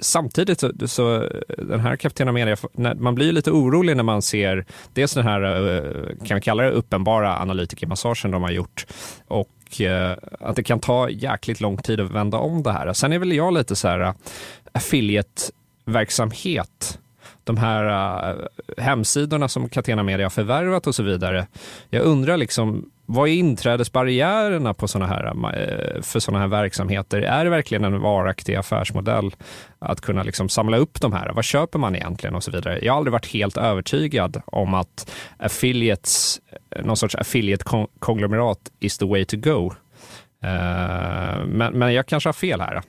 Samtidigt 0.00 0.60
så, 0.60 0.72
så 0.86 1.28
den 1.58 1.80
här 1.80 1.96
Capitena 1.96 2.32
Media, 2.32 2.56
man 2.96 3.14
blir 3.14 3.32
lite 3.32 3.50
orolig 3.50 3.96
när 3.96 4.02
man 4.02 4.22
ser 4.22 4.66
dels 4.92 5.14
den 5.14 5.24
här, 5.24 5.42
eh, 5.42 5.82
kan 6.26 6.34
vi 6.34 6.40
kalla 6.40 6.62
det 6.62 6.70
uppenbara 6.70 7.38
analytikermassagen 7.38 8.30
de 8.30 8.42
har 8.42 8.50
gjort 8.50 8.86
och 9.26 9.80
eh, 9.80 10.16
att 10.40 10.56
det 10.56 10.62
kan 10.62 10.80
ta 10.80 11.10
jäkligt 11.10 11.60
lång 11.60 11.76
tid 11.76 12.00
att 12.00 12.10
vända 12.10 12.38
om 12.38 12.62
det 12.62 12.72
här. 12.72 12.92
Sen 12.92 13.12
är 13.12 13.18
väl 13.18 13.32
jag 13.32 13.54
lite 13.54 13.76
så 13.76 13.88
här 13.88 14.00
eh, 14.00 14.14
affiliate-verksamhet 14.72 16.98
de 17.48 17.56
här 17.56 17.84
uh, 18.34 18.46
hemsidorna 18.78 19.48
som 19.48 19.68
Catena 19.68 20.02
Media 20.02 20.24
har 20.24 20.30
förvärvat 20.30 20.86
och 20.86 20.94
så 20.94 21.02
vidare. 21.02 21.46
Jag 21.90 22.02
undrar 22.02 22.36
liksom, 22.36 22.90
vad 23.06 23.28
är 23.28 23.32
inträdesbarriärerna 23.32 24.74
på 24.74 24.88
såna 24.88 25.06
här, 25.06 25.26
uh, 25.26 26.02
för 26.02 26.20
sådana 26.20 26.40
här 26.40 26.48
verksamheter? 26.48 27.22
Är 27.22 27.44
det 27.44 27.50
verkligen 27.50 27.84
en 27.84 28.00
varaktig 28.00 28.54
affärsmodell 28.54 29.34
att 29.78 30.00
kunna 30.00 30.22
liksom 30.22 30.48
samla 30.48 30.76
upp 30.76 31.00
de 31.00 31.12
här? 31.12 31.32
Vad 31.32 31.44
köper 31.44 31.78
man 31.78 31.96
egentligen 31.96 32.34
och 32.34 32.44
så 32.44 32.50
vidare? 32.50 32.78
Jag 32.82 32.92
har 32.92 32.98
aldrig 32.98 33.12
varit 33.12 33.32
helt 33.32 33.56
övertygad 33.56 34.42
om 34.46 34.74
att 34.74 35.10
affiliates, 35.36 36.40
någon 36.82 36.96
sorts 36.96 37.14
affiliate-konglomerat 37.14 38.58
is 38.80 38.98
the 38.98 39.06
way 39.06 39.24
to 39.24 39.36
go. 39.36 39.72
Uh, 40.44 41.44
men, 41.46 41.72
men 41.72 41.94
jag 41.94 42.06
kanske 42.06 42.28
har 42.28 42.32
fel 42.32 42.60
här. 42.60 42.82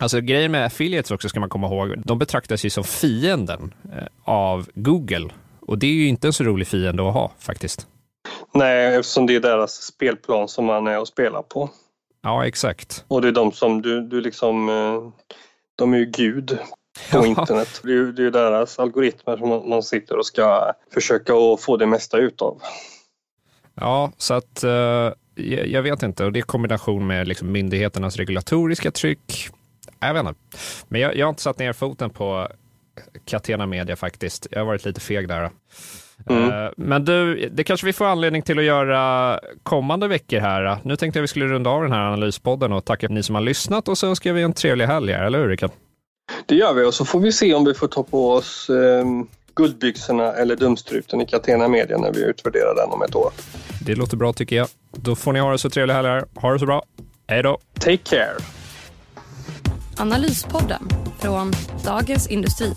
Alltså 0.00 0.20
grejen 0.20 0.52
med 0.52 0.66
affiliates 0.66 1.10
också 1.10 1.28
ska 1.28 1.40
man 1.40 1.48
komma 1.48 1.66
ihåg, 1.66 1.94
de 2.04 2.18
betraktas 2.18 2.64
ju 2.64 2.70
som 2.70 2.84
fienden 2.84 3.74
eh, 3.92 4.06
av 4.24 4.68
Google 4.74 5.28
och 5.60 5.78
det 5.78 5.86
är 5.86 5.92
ju 5.92 6.06
inte 6.06 6.26
en 6.26 6.32
så 6.32 6.44
rolig 6.44 6.66
fiende 6.66 7.08
att 7.08 7.14
ha 7.14 7.32
faktiskt. 7.38 7.86
Nej, 8.54 8.96
eftersom 8.96 9.26
det 9.26 9.34
är 9.34 9.40
deras 9.40 9.82
spelplan 9.82 10.48
som 10.48 10.64
man 10.64 10.86
är 10.86 11.00
och 11.00 11.08
spelar 11.08 11.42
på. 11.42 11.70
Ja, 12.22 12.46
exakt. 12.46 13.04
Och 13.08 13.22
det 13.22 13.28
är 13.28 13.32
de 13.32 13.52
som 13.52 13.82
du, 13.82 14.00
du 14.00 14.20
liksom, 14.20 14.68
eh, 14.68 15.12
de 15.76 15.94
är 15.94 15.98
ju 15.98 16.06
gud 16.06 16.58
på 17.10 17.16
ja. 17.16 17.26
internet. 17.26 17.80
Det 17.82 17.88
är 17.88 17.94
ju 17.94 18.12
det 18.12 18.26
är 18.26 18.30
deras 18.30 18.78
algoritmer 18.78 19.36
som 19.36 19.70
man 19.70 19.82
sitter 19.82 20.18
och 20.18 20.26
ska 20.26 20.72
försöka 20.94 21.34
att 21.34 21.60
få 21.60 21.76
det 21.76 21.86
mesta 21.86 22.18
utav. 22.18 22.62
Ja, 23.74 24.12
så 24.16 24.34
att 24.34 24.64
uh 24.64 25.12
jag, 25.34 25.66
jag 25.66 25.82
vet 25.82 26.02
inte. 26.02 26.24
Och 26.24 26.32
det 26.32 26.38
är 26.38 26.40
i 26.40 26.42
kombination 26.42 27.06
med 27.06 27.28
liksom 27.28 27.52
myndigheternas 27.52 28.16
regulatoriska 28.16 28.90
tryck. 28.90 29.50
Jag 30.00 30.14
vet 30.14 30.20
inte. 30.20 30.34
Men 30.88 31.00
jag, 31.00 31.16
jag 31.16 31.26
har 31.26 31.30
inte 31.30 31.42
satt 31.42 31.58
ner 31.58 31.72
foten 31.72 32.10
på 32.10 32.48
Catena 33.24 33.66
Media 33.66 33.96
faktiskt. 33.96 34.46
Jag 34.50 34.58
har 34.58 34.66
varit 34.66 34.84
lite 34.84 35.00
feg 35.00 35.28
där. 35.28 35.50
Mm. 36.28 36.50
Eh, 36.50 36.70
men 36.76 37.04
du, 37.04 37.48
det 37.48 37.64
kanske 37.64 37.86
vi 37.86 37.92
får 37.92 38.04
anledning 38.04 38.42
till 38.42 38.58
att 38.58 38.64
göra 38.64 39.40
kommande 39.62 40.08
veckor 40.08 40.38
här. 40.38 40.78
Nu 40.82 40.96
tänkte 40.96 41.18
jag 41.18 41.22
vi 41.22 41.28
skulle 41.28 41.46
runda 41.46 41.70
av 41.70 41.82
den 41.82 41.92
här 41.92 42.00
analyspodden 42.00 42.72
och 42.72 42.84
tacka 42.84 43.08
ni 43.08 43.22
som 43.22 43.34
har 43.34 43.42
lyssnat 43.42 43.88
och 43.88 43.98
så 43.98 44.06
önskar 44.06 44.32
vi 44.32 44.42
en 44.42 44.52
trevlig 44.52 44.86
helg 44.86 45.12
eller 45.12 45.38
hur 45.38 45.48
Rickard? 45.48 45.70
Det 46.46 46.54
gör 46.54 46.74
vi 46.74 46.84
och 46.84 46.94
så 46.94 47.04
får 47.04 47.20
vi 47.20 47.32
se 47.32 47.54
om 47.54 47.64
vi 47.64 47.74
får 47.74 47.88
ta 47.88 48.02
på 48.02 48.32
oss 48.32 48.70
eh, 48.70 49.04
guldbyxorna 49.54 50.32
eller 50.32 50.56
dumstruten 50.56 51.20
i 51.20 51.26
Catena 51.26 51.68
Media 51.68 51.98
när 51.98 52.12
vi 52.12 52.24
utvärderar 52.24 52.74
den 52.74 52.90
om 52.90 53.02
ett 53.02 53.14
år. 53.14 53.32
Det 53.86 53.94
låter 53.94 54.16
bra 54.16 54.32
tycker 54.32 54.56
jag. 54.56 54.68
Då 54.92 55.16
får 55.16 55.32
ni 55.32 55.40
ha 55.40 55.52
det 55.52 55.58
så 55.58 55.70
trevlig 55.70 55.94
helg 55.94 56.08
här. 56.08 56.24
Ha 56.34 56.52
det 56.52 56.58
så 56.58 56.66
bra. 56.66 56.82
Hej 57.26 57.42
då! 57.42 57.58
Take 57.74 57.96
care! 57.96 58.59
Analyspodden 60.00 60.88
från 61.18 61.52
Dagens 61.84 62.26
Industri. 62.26 62.74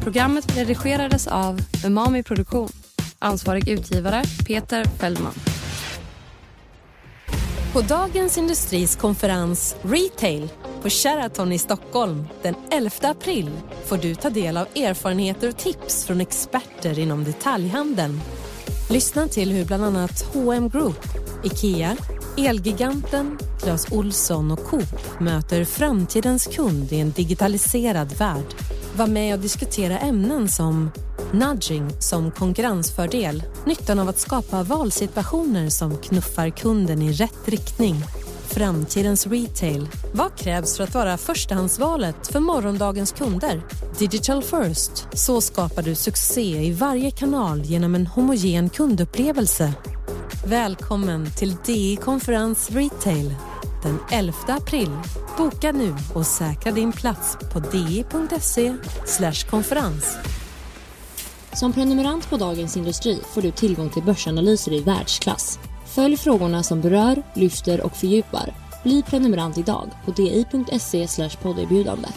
Programmet 0.00 0.56
redigerades 0.56 1.26
av 1.26 1.60
Umami 1.86 2.22
Produktion. 2.22 2.68
Ansvarig 3.18 3.68
utgivare 3.68 4.22
Peter 4.46 4.84
Fellman. 4.84 5.32
På 7.72 7.80
Dagens 7.80 8.38
Industris 8.38 8.96
konferens 8.96 9.76
Retail 9.82 10.48
på 10.82 10.88
Sheraton 10.88 11.52
i 11.52 11.58
Stockholm 11.58 12.24
den 12.42 12.54
11 12.70 12.90
april 13.02 13.50
får 13.84 13.96
du 13.96 14.14
ta 14.14 14.30
del 14.30 14.56
av 14.56 14.66
erfarenheter 14.76 15.48
och 15.48 15.56
tips 15.56 16.04
från 16.04 16.20
experter 16.20 16.98
inom 16.98 17.24
detaljhandeln. 17.24 18.20
Lyssna 18.90 19.28
till 19.28 19.50
hur 19.50 19.64
bland 19.64 19.84
annat 19.84 20.22
H&M 20.34 20.68
Group, 20.68 21.04
IKEA, 21.44 21.96
Elgiganten, 22.38 23.38
Clas 23.62 23.92
Olsson 23.92 24.50
och 24.50 24.64
Coop 24.64 25.20
möter 25.20 25.64
framtidens 25.64 26.46
kund 26.46 26.92
i 26.92 27.00
en 27.00 27.10
digitaliserad 27.10 28.12
värld. 28.18 28.54
Var 28.96 29.06
med 29.06 29.34
och 29.34 29.40
diskutera 29.40 29.98
ämnen 29.98 30.48
som 30.48 30.90
nudging 31.32 31.90
som 32.00 32.30
konkurrensfördel, 32.30 33.42
nyttan 33.66 33.98
av 33.98 34.08
att 34.08 34.18
skapa 34.18 34.62
valsituationer 34.62 35.68
som 35.68 35.96
knuffar 35.96 36.50
kunden 36.50 37.02
i 37.02 37.12
rätt 37.12 37.48
riktning, 37.48 37.94
framtidens 38.46 39.26
retail. 39.26 39.88
Vad 40.12 40.36
krävs 40.36 40.76
för 40.76 40.84
att 40.84 40.94
vara 40.94 41.16
förstahandsvalet 41.16 42.26
för 42.26 42.40
morgondagens 42.40 43.12
kunder? 43.12 43.62
Digital 43.98 44.42
first. 44.42 45.08
Så 45.12 45.40
skapar 45.40 45.82
du 45.82 45.94
succé 45.94 46.66
i 46.66 46.72
varje 46.72 47.10
kanal 47.10 47.62
genom 47.62 47.94
en 47.94 48.06
homogen 48.06 48.70
kundupplevelse. 48.70 49.72
Välkommen 50.48 51.26
till 51.30 51.56
DI 51.64 51.96
Konferens 51.96 52.70
Retail 52.70 53.34
den 53.82 53.98
11 54.10 54.34
april. 54.48 54.90
Boka 55.38 55.72
nu 55.72 55.94
och 56.14 56.26
säkra 56.26 56.72
din 56.72 56.92
plats 56.92 57.36
på 57.52 57.58
di.se 57.58 58.74
konferens. 59.50 60.16
Som 61.52 61.72
prenumerant 61.72 62.30
på 62.30 62.36
Dagens 62.36 62.76
Industri 62.76 63.20
får 63.34 63.42
du 63.42 63.50
tillgång 63.50 63.90
till 63.90 64.02
börsanalyser 64.02 64.72
i 64.72 64.80
världsklass. 64.80 65.58
Följ 65.86 66.16
frågorna 66.16 66.62
som 66.62 66.80
berör, 66.80 67.22
lyfter 67.34 67.80
och 67.80 67.96
fördjupar. 67.96 68.54
Bli 68.82 69.02
prenumerant 69.02 69.58
idag 69.58 69.90
på 70.04 70.10
di.se 70.10 71.28
podderbjudande. 71.42 72.08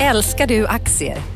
Älskar 0.00 0.46
du 0.46 0.66
aktier? 0.66 1.35